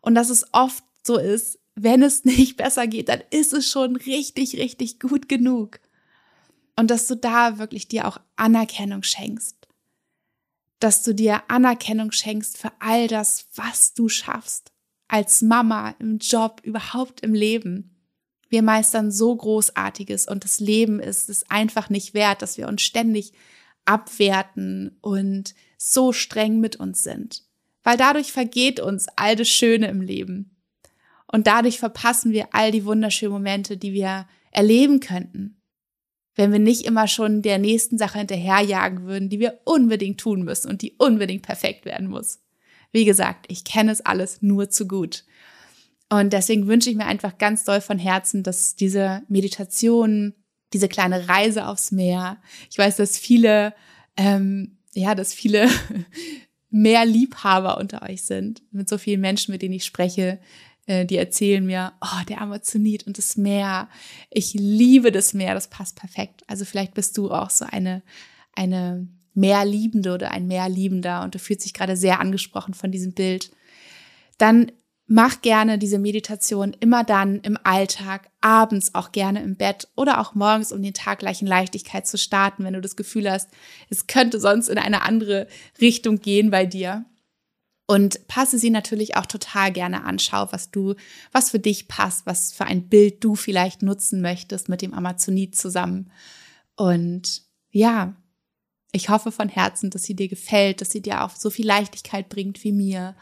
Und 0.00 0.14
dass 0.14 0.30
es 0.30 0.46
oft 0.52 0.84
so 1.04 1.18
ist, 1.18 1.58
wenn 1.74 2.02
es 2.02 2.24
nicht 2.24 2.56
besser 2.56 2.86
geht, 2.86 3.08
dann 3.08 3.22
ist 3.30 3.52
es 3.52 3.68
schon 3.68 3.96
richtig, 3.96 4.56
richtig 4.56 4.98
gut 4.98 5.28
genug. 5.28 5.80
Und 6.76 6.90
dass 6.90 7.06
du 7.06 7.16
da 7.16 7.58
wirklich 7.58 7.88
dir 7.88 8.06
auch 8.06 8.18
Anerkennung 8.36 9.02
schenkst. 9.02 9.56
Dass 10.78 11.02
du 11.02 11.14
dir 11.14 11.42
Anerkennung 11.48 12.12
schenkst 12.12 12.58
für 12.58 12.70
all 12.80 13.08
das, 13.08 13.46
was 13.54 13.94
du 13.94 14.08
schaffst. 14.08 14.72
Als 15.08 15.40
Mama, 15.40 15.94
im 15.98 16.18
Job, 16.18 16.60
überhaupt 16.64 17.20
im 17.20 17.32
Leben. 17.32 17.95
Wir 18.48 18.62
meistern 18.62 19.10
so 19.10 19.34
Großartiges 19.34 20.26
und 20.26 20.44
das 20.44 20.60
Leben 20.60 21.00
ist 21.00 21.28
es 21.28 21.48
einfach 21.50 21.90
nicht 21.90 22.14
wert, 22.14 22.42
dass 22.42 22.58
wir 22.58 22.68
uns 22.68 22.82
ständig 22.82 23.32
abwerten 23.84 24.96
und 25.00 25.54
so 25.78 26.12
streng 26.12 26.60
mit 26.60 26.76
uns 26.76 27.02
sind. 27.02 27.42
Weil 27.82 27.96
dadurch 27.96 28.32
vergeht 28.32 28.80
uns 28.80 29.06
all 29.16 29.36
das 29.36 29.48
Schöne 29.48 29.88
im 29.88 30.00
Leben. 30.00 30.56
Und 31.26 31.46
dadurch 31.46 31.78
verpassen 31.78 32.32
wir 32.32 32.48
all 32.52 32.70
die 32.70 32.84
wunderschönen 32.84 33.32
Momente, 33.32 33.76
die 33.76 33.92
wir 33.92 34.26
erleben 34.52 35.00
könnten 35.00 35.56
wenn 36.36 36.52
wir 36.52 36.58
nicht 36.58 36.84
immer 36.84 37.08
schon 37.08 37.42
der 37.42 37.58
nächsten 37.58 37.98
Sache 37.98 38.18
hinterherjagen 38.18 39.06
würden, 39.06 39.30
die 39.30 39.40
wir 39.40 39.60
unbedingt 39.64 40.20
tun 40.20 40.42
müssen 40.42 40.68
und 40.68 40.82
die 40.82 40.94
unbedingt 40.98 41.42
perfekt 41.42 41.86
werden 41.86 42.08
muss. 42.08 42.40
Wie 42.92 43.06
gesagt, 43.06 43.46
ich 43.48 43.64
kenne 43.64 43.90
es 43.90 44.02
alles 44.02 44.42
nur 44.42 44.70
zu 44.70 44.86
gut. 44.86 45.24
Und 46.08 46.32
deswegen 46.32 46.66
wünsche 46.68 46.90
ich 46.90 46.96
mir 46.96 47.06
einfach 47.06 47.38
ganz 47.38 47.64
doll 47.64 47.80
von 47.80 47.98
Herzen, 47.98 48.42
dass 48.42 48.76
diese 48.76 49.22
Meditation, 49.28 50.34
diese 50.72 50.88
kleine 50.88 51.28
Reise 51.28 51.66
aufs 51.66 51.90
Meer, 51.90 52.38
ich 52.70 52.78
weiß, 52.78 52.96
dass 52.96 53.18
viele, 53.18 53.74
ähm, 54.16 54.78
ja, 54.94 55.14
dass 55.14 55.34
viele 55.34 55.68
mehr 56.70 57.04
Liebhaber 57.04 57.78
unter 57.78 58.02
euch 58.02 58.22
sind, 58.22 58.62
mit 58.70 58.88
so 58.88 58.98
vielen 58.98 59.20
Menschen, 59.20 59.52
mit 59.52 59.62
denen 59.62 59.74
ich 59.74 59.84
spreche, 59.84 60.38
äh, 60.86 61.04
die 61.04 61.16
erzählen 61.16 61.64
mir, 61.64 61.92
oh, 62.00 62.24
der 62.28 62.40
Amazonit 62.40 63.06
und 63.06 63.18
das 63.18 63.36
Meer. 63.36 63.88
Ich 64.30 64.54
liebe 64.54 65.10
das 65.10 65.34
Meer, 65.34 65.54
das 65.54 65.68
passt 65.68 65.96
perfekt. 65.96 66.44
Also 66.46 66.64
vielleicht 66.64 66.94
bist 66.94 67.18
du 67.18 67.32
auch 67.32 67.50
so 67.50 67.66
eine, 67.68 68.02
eine 68.52 69.08
Meerliebende 69.34 70.14
oder 70.14 70.30
ein 70.30 70.46
Meerliebender 70.46 71.22
und 71.22 71.34
du 71.34 71.38
fühlst 71.38 71.64
dich 71.64 71.74
gerade 71.74 71.96
sehr 71.96 72.20
angesprochen 72.20 72.74
von 72.74 72.92
diesem 72.92 73.12
Bild. 73.12 73.50
Dann 74.38 74.70
mach 75.06 75.40
gerne 75.40 75.78
diese 75.78 75.98
Meditation 75.98 76.74
immer 76.80 77.04
dann 77.04 77.40
im 77.40 77.56
Alltag, 77.62 78.30
abends 78.40 78.94
auch 78.94 79.12
gerne 79.12 79.42
im 79.42 79.56
Bett 79.56 79.88
oder 79.94 80.20
auch 80.20 80.34
morgens, 80.34 80.72
um 80.72 80.82
den 80.82 80.94
Tag 80.94 81.20
gleich 81.20 81.42
in 81.42 81.46
Leichtigkeit 81.46 82.06
zu 82.06 82.18
starten, 82.18 82.64
wenn 82.64 82.74
du 82.74 82.80
das 82.80 82.96
Gefühl 82.96 83.30
hast, 83.30 83.50
es 83.88 84.06
könnte 84.08 84.40
sonst 84.40 84.68
in 84.68 84.78
eine 84.78 85.02
andere 85.02 85.46
Richtung 85.80 86.20
gehen 86.20 86.50
bei 86.50 86.66
dir 86.66 87.04
und 87.86 88.26
passe 88.26 88.58
sie 88.58 88.70
natürlich 88.70 89.16
auch 89.16 89.26
total 89.26 89.70
gerne 89.70 90.04
an. 90.04 90.18
Schau, 90.18 90.48
was 90.50 90.72
du, 90.72 90.94
was 91.30 91.50
für 91.50 91.60
dich 91.60 91.86
passt, 91.86 92.26
was 92.26 92.52
für 92.52 92.64
ein 92.64 92.88
Bild 92.88 93.22
du 93.22 93.36
vielleicht 93.36 93.82
nutzen 93.82 94.20
möchtest 94.20 94.68
mit 94.68 94.82
dem 94.82 94.92
Amazonit 94.92 95.56
zusammen. 95.56 96.10
Und 96.74 97.42
ja, 97.70 98.16
ich 98.90 99.08
hoffe 99.08 99.30
von 99.30 99.48
Herzen, 99.48 99.90
dass 99.90 100.02
sie 100.02 100.16
dir 100.16 100.28
gefällt, 100.28 100.80
dass 100.80 100.90
sie 100.90 101.02
dir 101.02 101.22
auch 101.22 101.30
so 101.36 101.48
viel 101.48 101.66
Leichtigkeit 101.66 102.28
bringt 102.28 102.64
wie 102.64 102.72
mir. 102.72 103.14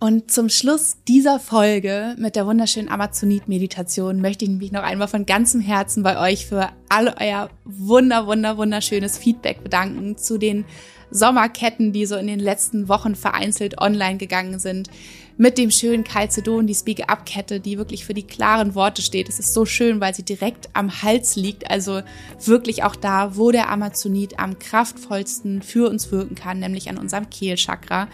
Und 0.00 0.30
zum 0.30 0.48
Schluss 0.48 0.98
dieser 1.08 1.40
Folge 1.40 2.14
mit 2.18 2.36
der 2.36 2.46
wunderschönen 2.46 2.88
Amazonit-Meditation 2.88 4.20
möchte 4.20 4.44
ich 4.44 4.50
mich 4.52 4.70
noch 4.70 4.84
einmal 4.84 5.08
von 5.08 5.26
ganzem 5.26 5.60
Herzen 5.60 6.04
bei 6.04 6.20
euch 6.20 6.46
für 6.46 6.68
all 6.88 7.12
euer 7.18 7.50
wunder, 7.64 8.28
wunder, 8.28 8.56
wunderschönes 8.56 9.18
Feedback 9.18 9.64
bedanken 9.64 10.16
zu 10.16 10.38
den 10.38 10.64
Sommerketten, 11.10 11.92
die 11.92 12.06
so 12.06 12.14
in 12.14 12.28
den 12.28 12.38
letzten 12.38 12.88
Wochen 12.88 13.16
vereinzelt 13.16 13.80
online 13.80 14.18
gegangen 14.18 14.60
sind. 14.60 14.88
Mit 15.36 15.58
dem 15.58 15.70
schönen 15.70 16.04
Calcedon, 16.04 16.68
die 16.68 16.74
Speak-Up-Kette, 16.74 17.58
die 17.58 17.78
wirklich 17.78 18.04
für 18.04 18.14
die 18.14 18.26
klaren 18.26 18.76
Worte 18.76 19.02
steht. 19.02 19.28
Es 19.28 19.40
ist 19.40 19.54
so 19.54 19.64
schön, 19.64 20.00
weil 20.00 20.14
sie 20.14 20.24
direkt 20.24 20.68
am 20.74 21.02
Hals 21.02 21.34
liegt. 21.34 21.70
Also 21.70 22.02
wirklich 22.44 22.84
auch 22.84 22.94
da, 22.94 23.36
wo 23.36 23.50
der 23.50 23.70
Amazonit 23.70 24.38
am 24.38 24.58
kraftvollsten 24.60 25.62
für 25.62 25.88
uns 25.88 26.12
wirken 26.12 26.34
kann, 26.36 26.60
nämlich 26.60 26.88
an 26.88 26.98
unserem 26.98 27.30
Kehlchakra. 27.30 28.08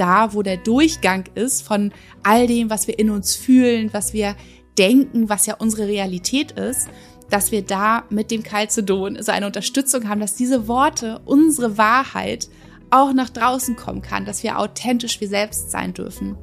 Da, 0.00 0.32
wo 0.32 0.42
der 0.42 0.56
Durchgang 0.56 1.24
ist 1.34 1.62
von 1.62 1.92
all 2.22 2.46
dem, 2.46 2.70
was 2.70 2.86
wir 2.86 2.98
in 2.98 3.10
uns 3.10 3.34
fühlen, 3.34 3.90
was 3.92 4.12
wir 4.12 4.34
denken, 4.78 5.28
was 5.28 5.46
ja 5.46 5.56
unsere 5.58 5.86
Realität 5.86 6.52
ist 6.52 6.88
dass 7.30 7.52
wir 7.52 7.62
da 7.62 8.04
mit 8.10 8.30
dem 8.30 8.42
Calcedon 8.42 9.22
so 9.22 9.32
eine 9.32 9.46
Unterstützung 9.46 10.08
haben, 10.08 10.20
dass 10.20 10.34
diese 10.34 10.68
Worte, 10.68 11.20
unsere 11.24 11.78
Wahrheit 11.78 12.48
auch 12.90 13.12
nach 13.12 13.30
draußen 13.30 13.76
kommen 13.76 14.02
kann, 14.02 14.24
dass 14.24 14.42
wir 14.42 14.58
authentisch 14.58 15.20
wir 15.20 15.28
selbst 15.28 15.70
sein 15.70 15.94
dürfen. 15.94 16.36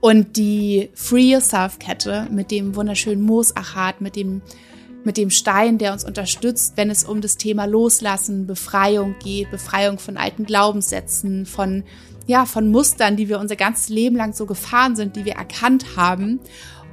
Und 0.00 0.36
die 0.36 0.90
Free 0.94 1.32
Yourself 1.32 1.78
Kette 1.78 2.26
mit 2.30 2.50
dem 2.50 2.74
wunderschönen 2.74 3.22
Moosachat, 3.22 4.00
mit 4.00 4.16
dem 4.16 4.42
mit 5.04 5.16
dem 5.16 5.30
Stein, 5.30 5.78
der 5.78 5.92
uns 5.92 6.04
unterstützt, 6.04 6.74
wenn 6.76 6.88
es 6.88 7.02
um 7.02 7.20
das 7.20 7.36
Thema 7.36 7.64
Loslassen, 7.64 8.46
Befreiung 8.46 9.16
geht, 9.18 9.50
Befreiung 9.50 9.98
von 9.98 10.16
alten 10.16 10.44
Glaubenssätzen, 10.44 11.44
von 11.44 11.82
ja, 12.26 12.46
von 12.46 12.70
Mustern, 12.70 13.16
die 13.16 13.28
wir 13.28 13.38
unser 13.38 13.56
ganzes 13.56 13.88
Leben 13.88 14.16
lang 14.16 14.32
so 14.32 14.46
gefahren 14.46 14.96
sind, 14.96 15.16
die 15.16 15.24
wir 15.24 15.34
erkannt 15.34 15.96
haben 15.96 16.40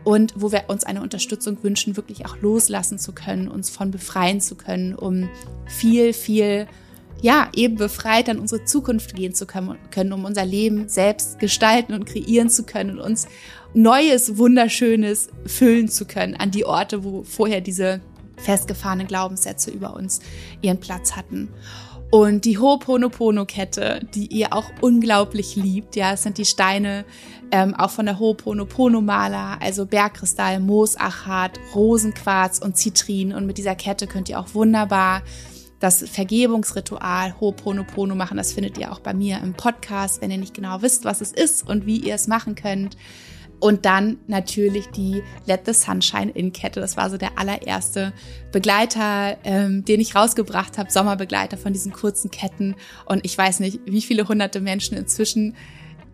und 0.03 0.33
wo 0.35 0.51
wir 0.51 0.65
uns 0.67 0.83
eine 0.83 1.01
Unterstützung 1.01 1.61
wünschen, 1.63 1.97
wirklich 1.97 2.25
auch 2.25 2.37
loslassen 2.41 2.97
zu 2.97 3.11
können, 3.11 3.47
uns 3.47 3.69
von 3.69 3.91
befreien 3.91 4.41
zu 4.41 4.55
können, 4.55 4.95
um 4.95 5.29
viel, 5.67 6.13
viel, 6.13 6.67
ja, 7.21 7.49
eben 7.53 7.75
befreit 7.75 8.29
an 8.29 8.39
unsere 8.39 8.63
Zukunft 8.65 9.15
gehen 9.15 9.35
zu 9.35 9.45
können, 9.45 10.13
um 10.13 10.25
unser 10.25 10.45
Leben 10.45 10.87
selbst 10.87 11.37
gestalten 11.39 11.93
und 11.93 12.05
kreieren 12.05 12.49
zu 12.49 12.63
können 12.63 12.91
und 12.91 12.99
uns 12.99 13.27
Neues, 13.75 14.37
Wunderschönes 14.37 15.29
füllen 15.45 15.89
zu 15.89 16.05
können 16.05 16.35
an 16.35 16.49
die 16.49 16.65
Orte, 16.65 17.03
wo 17.03 17.23
vorher 17.23 17.61
diese 17.61 18.01
festgefahrenen 18.37 19.05
Glaubenssätze 19.05 19.69
über 19.69 19.93
uns 19.93 20.21
ihren 20.61 20.79
Platz 20.79 21.15
hatten. 21.15 21.49
Und 22.12 22.45
die 22.45 22.58
Ho'oponopono-Kette, 22.58 24.08
die 24.15 24.26
ihr 24.28 24.52
auch 24.52 24.72
unglaublich 24.82 25.56
liebt, 25.56 25.95
ja, 25.95 26.13
es 26.13 26.24
sind 26.24 26.39
die 26.39 26.45
Steine 26.45 27.06
ähm, 27.52 27.76
auch 27.76 27.91
von 27.91 28.08
der 28.08 28.19
Ho'oponopono-Maler, 28.19 29.60
also 29.62 29.86
Bergkristall, 29.86 30.60
Moosachat, 30.60 31.60
Rosenquarz 31.76 32.60
und 32.60 32.78
Zitrin. 32.78 33.32
Und 33.32 33.45
mit 33.45 33.60
dieser 33.60 33.76
Kette 33.76 34.08
könnt 34.08 34.28
ihr 34.28 34.39
auch 34.39 34.56
wunderbar 34.56 35.22
das 35.80 36.04
Vergebungsritual 36.10 37.36
Ho'oponopono 37.39 38.15
machen. 38.15 38.38
Das 38.38 38.54
findet 38.54 38.80
ihr 38.80 38.91
auch 38.91 39.00
bei 39.00 39.13
mir 39.13 39.39
im 39.43 39.54
Podcast, 39.54 40.22
wenn 40.22 40.32
ihr 40.32 40.38
nicht 40.38 40.56
genau 40.56 40.82
wisst, 40.82 41.06
was 41.06 41.22
es 41.22 41.32
ist 41.32 41.67
und 41.67 41.86
wie 41.86 41.98
ihr 41.98 42.15
es 42.15 42.28
machen 42.28 42.56
könnt. 42.56 42.98
Und 43.60 43.86
dann 43.86 44.17
natürlich 44.28 44.88
die 44.88 45.22
Let 45.45 45.65
the 45.65 45.74
Sunshine 45.74 46.32
In 46.32 46.54
Kette. 46.54 46.80
Das 46.80 46.95
war 46.95 47.10
so 47.10 47.17
der 47.17 47.38
allererste 47.38 48.13
Begleiter, 48.52 49.38
ähm, 49.43 49.84
den 49.84 50.00
ich 50.00 50.15
rausgebracht 50.15 50.78
habe, 50.78 50.91
Sommerbegleiter 50.91 51.58
von 51.58 51.74
diesen 51.74 51.91
kurzen 51.91 52.32
Ketten. 52.32 52.76
Und 53.06 53.26
ich 53.26 53.38
weiß 53.38 53.60
nicht, 53.60 53.80
wie 53.86 54.02
viele 54.02 54.28
hunderte 54.28 54.62
Menschen 54.62 54.98
inzwischen 54.98 55.56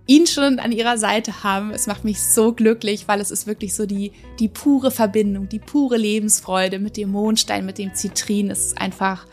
ihn 0.07 0.27
schon 0.27 0.59
an 0.59 0.71
ihrer 0.71 0.97
Seite 0.97 1.43
haben. 1.43 1.71
Es 1.71 1.87
macht 1.87 2.03
mich 2.03 2.21
so 2.21 2.53
glücklich, 2.53 3.07
weil 3.07 3.19
es 3.19 3.31
ist 3.31 3.47
wirklich 3.47 3.73
so 3.73 3.85
die, 3.85 4.11
die 4.39 4.47
pure 4.47 4.91
Verbindung, 4.91 5.49
die 5.49 5.59
pure 5.59 5.97
Lebensfreude 5.97 6.79
mit 6.79 6.97
dem 6.97 7.11
Mondstein, 7.11 7.65
mit 7.65 7.77
dem 7.77 7.93
Zitrin. 7.93 8.49
Es 8.51 8.67
ist 8.67 8.77
einfach 8.77 9.25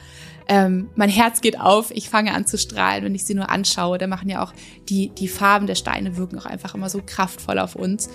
ähm, 0.52 0.90
mein 0.96 1.08
Herz 1.08 1.40
geht 1.40 1.58
auf, 1.58 1.90
ich 1.92 2.10
fange 2.10 2.34
an 2.34 2.46
zu 2.46 2.58
strahlen, 2.58 3.04
wenn 3.04 3.14
ich 3.14 3.24
sie 3.24 3.32
nur 3.32 3.48
anschaue. 3.48 3.96
Da 3.96 4.06
machen 4.06 4.28
ja 4.28 4.44
auch 4.44 4.52
die, 4.90 5.08
die 5.08 5.26
Farben 5.26 5.66
der 5.66 5.76
Steine 5.76 6.18
wirken 6.18 6.38
auch 6.38 6.44
einfach 6.44 6.74
immer 6.74 6.90
so 6.90 7.00
kraftvoll 7.04 7.58
auf 7.58 7.74
uns. 7.74 8.10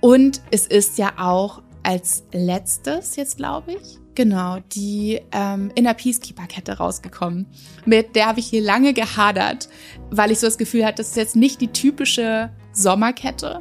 Und 0.00 0.40
es 0.50 0.66
ist 0.66 0.98
ja 0.98 1.12
auch 1.16 1.62
als 1.84 2.24
letztes 2.32 3.14
jetzt, 3.14 3.36
glaube 3.36 3.74
ich, 3.74 4.00
genau, 4.16 4.58
die 4.72 5.20
ähm, 5.30 5.70
Inner 5.76 5.94
Peacekeeper-Kette 5.94 6.78
rausgekommen. 6.78 7.46
Mit 7.84 8.16
der 8.16 8.26
habe 8.26 8.40
ich 8.40 8.46
hier 8.46 8.60
lange 8.60 8.92
gehadert, 8.92 9.68
weil 10.10 10.32
ich 10.32 10.40
so 10.40 10.48
das 10.48 10.58
Gefühl 10.58 10.84
hatte, 10.84 10.96
das 10.96 11.10
ist 11.10 11.16
jetzt 11.16 11.36
nicht 11.36 11.60
die 11.60 11.68
typische 11.68 12.50
Sommerkette, 12.72 13.60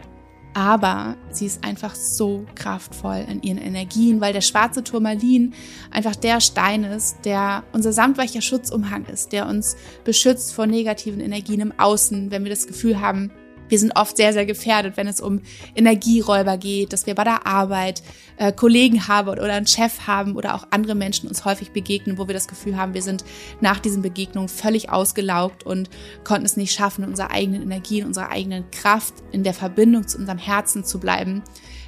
aber 0.54 1.16
sie 1.32 1.46
ist 1.46 1.64
einfach 1.64 1.96
so 1.96 2.46
kraftvoll 2.56 3.26
in 3.30 3.42
ihren 3.42 3.58
Energien, 3.58 4.22
weil 4.22 4.34
der 4.34 4.42
schwarze 4.42 4.84
Turmalin 4.84 5.54
einfach 5.92 6.16
der 6.16 6.42
Stein 6.42 6.84
ist, 6.84 7.26
der 7.26 7.64
unser 7.74 7.92
samtweicher 7.92 8.42
Schutzumhang 8.42 9.06
ist, 9.06 9.32
der 9.32 9.48
uns 9.48 9.76
beschützt 10.04 10.54
vor 10.54 10.68
negativen 10.68 11.20
Energien 11.20 11.62
im 11.62 11.74
Außen, 11.78 12.32
wenn 12.32 12.44
wir 12.44 12.52
das 12.52 12.68
Gefühl 12.68 13.02
haben, 13.02 13.32
wir 13.74 13.80
sind 13.80 13.96
oft 13.96 14.18
sehr, 14.18 14.34
sehr 14.34 14.46
gefährdet, 14.46 14.98
wenn 14.98 15.08
es 15.08 15.20
um 15.20 15.42
Energieräuber 15.76 16.58
geht, 16.58 16.94
dass 16.94 17.08
wir 17.08 17.16
bei 17.16 17.24
der 17.24 17.48
Arbeit 17.48 18.04
äh, 18.38 18.52
Kollegen 18.52 19.08
haben 19.08 19.30
oder 19.30 19.52
einen 19.52 19.66
Chef 19.66 20.06
haben 20.06 20.36
oder 20.36 20.54
auch 20.54 20.68
andere 20.70 20.94
Menschen 20.94 21.28
uns 21.28 21.44
häufig 21.44 21.72
begegnen, 21.72 22.20
wo 22.20 22.28
wir 22.28 22.36
das 22.36 22.48
Gefühl 22.48 22.78
haben, 22.78 22.94
wir 22.94 23.02
sind 23.02 23.26
nach 23.62 23.80
diesen 23.80 24.04
Begegnungen 24.04 24.48
völlig 24.48 24.92
ausgelaugt 24.92 25.66
und 25.66 25.90
konnten 26.24 26.46
es 26.46 26.56
nicht 26.56 26.72
schaffen, 26.72 27.04
in 27.04 27.10
unserer 27.10 27.32
eigenen 27.32 27.64
Energie, 27.64 28.02
in 28.02 28.06
unserer 28.06 28.30
eigenen 28.30 28.70
Kraft, 28.70 29.16
in 29.32 29.44
der 29.44 29.56
Verbindung 29.56 30.08
zu 30.08 30.20
unserem 30.20 30.38
Herzen 30.38 30.84
zu 30.84 31.00
bleiben. 31.00 31.42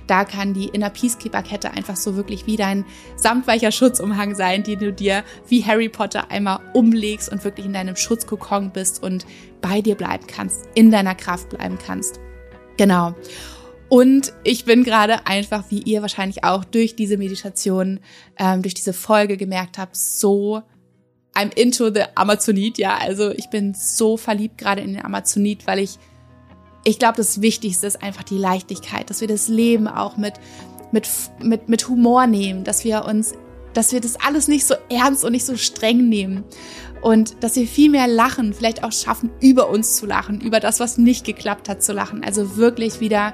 Da 0.08 0.26
kann 0.26 0.54
die 0.54 0.68
Inner 0.68 0.90
Peacekeeper-Kette 0.90 1.72
einfach 1.72 1.96
so 1.96 2.16
wirklich 2.16 2.46
wie 2.46 2.58
dein 2.58 2.86
samtweicher 3.16 3.72
Schutzumhang 3.72 4.36
sein, 4.36 4.64
den 4.64 4.80
du 4.80 4.94
dir 4.94 5.24
wie 5.48 5.64
Harry 5.64 5.90
Potter 5.90 6.32
einmal 6.32 6.60
umlegst 6.74 7.32
und 7.32 7.44
wirklich 7.44 7.66
in 7.66 7.74
deinem 7.74 7.96
Schutzkokon 7.96 8.72
bist 8.72 9.02
und 9.02 9.26
bei 9.62 9.82
dir 9.82 9.96
bleiben 9.96 10.28
kannst, 10.28 10.70
in 10.76 10.92
deiner 10.92 11.16
Kraft 11.16 11.50
bleiben 11.50 11.78
kannst. 11.84 12.20
Genau. 12.78 13.16
Und 13.88 14.34
ich 14.44 14.66
bin 14.66 14.84
gerade 14.84 15.28
einfach, 15.28 15.66
wie 15.70 15.80
ihr 15.80 16.02
wahrscheinlich 16.02 16.44
auch 16.44 16.66
durch 16.66 16.96
diese 16.96 17.18
Meditation, 17.18 18.00
ähm, 18.38 18.62
durch 18.62 18.74
diese 18.74 18.94
Folge 18.94 19.38
gemerkt 19.38 19.78
habt, 19.78 19.96
so 19.96 20.64
I'm 21.36 21.56
into 21.56 21.94
the 21.94 22.04
Amazonit, 22.16 22.78
ja. 22.78 22.98
Also 22.98 23.32
ich 23.32 23.50
bin 23.50 23.74
so 23.74 24.18
verliebt 24.18 24.58
gerade 24.58 24.82
in 24.82 24.94
den 24.94 25.06
Amazonit, 25.06 25.68
weil 25.68 25.80
ich 25.80 25.98
ich 26.86 27.00
glaube, 27.00 27.18
das 27.18 27.42
Wichtigste 27.42 27.88
ist 27.88 28.02
einfach 28.02 28.24
die 28.24 28.38
Leichtigkeit, 28.38 29.10
dass 29.10 29.20
wir 29.20 29.28
das 29.28 29.48
Leben 29.48 29.88
auch 29.88 30.18
mit, 30.18 30.36
mit, 30.92 31.10
mit, 31.42 31.68
mit 31.68 31.90
Humor 31.90 32.28
nehmen, 32.28 32.64
dass 32.64 32.84
wir 32.86 33.06
uns, 33.06 33.34
dass 33.74 33.92
wir 33.92 34.00
das 34.00 34.18
alles 34.22 34.48
nicht 34.48 34.66
so 34.66 34.76
ernst 34.90 35.26
und 35.26 35.32
nicht 35.32 35.46
so 35.46 35.58
streng 35.58 36.08
nehmen 36.08 36.44
und 37.02 37.44
dass 37.44 37.56
wir 37.56 37.68
viel 37.68 37.90
mehr 37.90 38.08
lachen, 38.08 38.54
vielleicht 38.54 38.84
auch 38.84 38.92
schaffen, 38.92 39.32
über 39.42 39.70
uns 39.70 39.96
zu 39.96 40.06
lachen, 40.06 40.40
über 40.42 40.60
das, 40.60 40.80
was 40.80 40.98
nicht 40.98 41.26
geklappt 41.26 41.70
hat, 41.70 41.84
zu 41.84 41.92
lachen. 41.92 42.24
Also 42.24 42.56
wirklich 42.56 43.00
wieder 43.00 43.34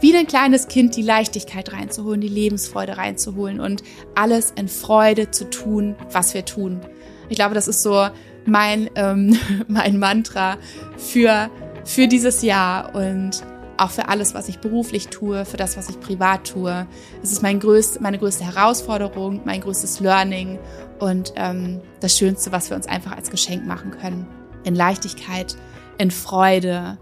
wie 0.00 0.16
ein 0.16 0.26
kleines 0.26 0.68
Kind 0.68 0.96
die 0.96 1.02
Leichtigkeit 1.02 1.72
reinzuholen, 1.72 2.20
die 2.20 2.28
Lebensfreude 2.28 2.96
reinzuholen 2.98 3.58
und 3.58 3.82
alles 4.14 4.52
in 4.54 4.68
Freude 4.68 5.32
zu 5.32 5.50
tun, 5.50 5.96
was 6.12 6.34
wir 6.34 6.44
tun. 6.44 6.80
Ich 7.28 7.36
glaube, 7.36 7.54
das 7.54 7.66
ist 7.66 7.82
so 7.82 8.08
mein, 8.44 8.90
ähm, 8.94 9.36
mein 9.66 9.98
Mantra 9.98 10.58
für 10.96 11.50
für 11.84 12.08
dieses 12.08 12.42
Jahr 12.42 12.94
und 12.94 13.42
auch 13.76 13.90
für 13.90 14.08
alles, 14.08 14.34
was 14.34 14.48
ich 14.48 14.58
beruflich 14.58 15.08
tue, 15.08 15.44
für 15.44 15.56
das, 15.56 15.76
was 15.76 15.88
ich 15.88 16.00
privat 16.00 16.46
tue. 16.48 16.86
Es 17.22 17.32
ist 17.32 17.42
mein 17.42 17.60
größt, 17.60 18.00
meine 18.00 18.18
größte 18.18 18.44
Herausforderung, 18.44 19.40
mein 19.44 19.60
größtes 19.60 20.00
Learning 20.00 20.58
und 21.00 21.32
ähm, 21.36 21.80
das 22.00 22.16
Schönste, 22.16 22.52
was 22.52 22.70
wir 22.70 22.76
uns 22.76 22.86
einfach 22.86 23.16
als 23.16 23.30
Geschenk 23.30 23.66
machen 23.66 23.90
können. 23.90 24.26
In 24.64 24.74
Leichtigkeit, 24.74 25.56
in 25.98 26.10
Freude 26.10 26.98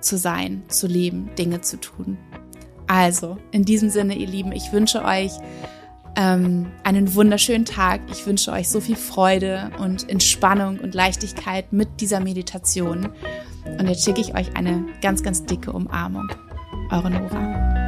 zu 0.00 0.16
sein, 0.16 0.62
zu 0.68 0.86
leben, 0.86 1.30
Dinge 1.36 1.60
zu 1.60 1.78
tun. 1.78 2.18
Also, 2.86 3.38
in 3.50 3.64
diesem 3.64 3.88
Sinne, 3.88 4.14
ihr 4.14 4.26
Lieben, 4.26 4.52
ich 4.52 4.72
wünsche 4.72 5.04
euch 5.04 5.32
ähm, 6.16 6.70
einen 6.82 7.14
wunderschönen 7.14 7.64
Tag. 7.64 8.00
Ich 8.10 8.26
wünsche 8.26 8.52
euch 8.52 8.68
so 8.68 8.80
viel 8.80 8.96
Freude 8.96 9.70
und 9.78 10.08
Entspannung 10.08 10.78
und 10.78 10.94
Leichtigkeit 10.94 11.72
mit 11.72 12.00
dieser 12.00 12.20
Meditation. 12.20 13.08
Und 13.78 13.88
jetzt 13.88 14.04
schicke 14.04 14.20
ich 14.20 14.34
euch 14.34 14.56
eine 14.56 14.84
ganz, 15.02 15.22
ganz 15.22 15.44
dicke 15.44 15.72
Umarmung. 15.72 16.28
Eure 16.90 17.10
Nora. 17.10 17.83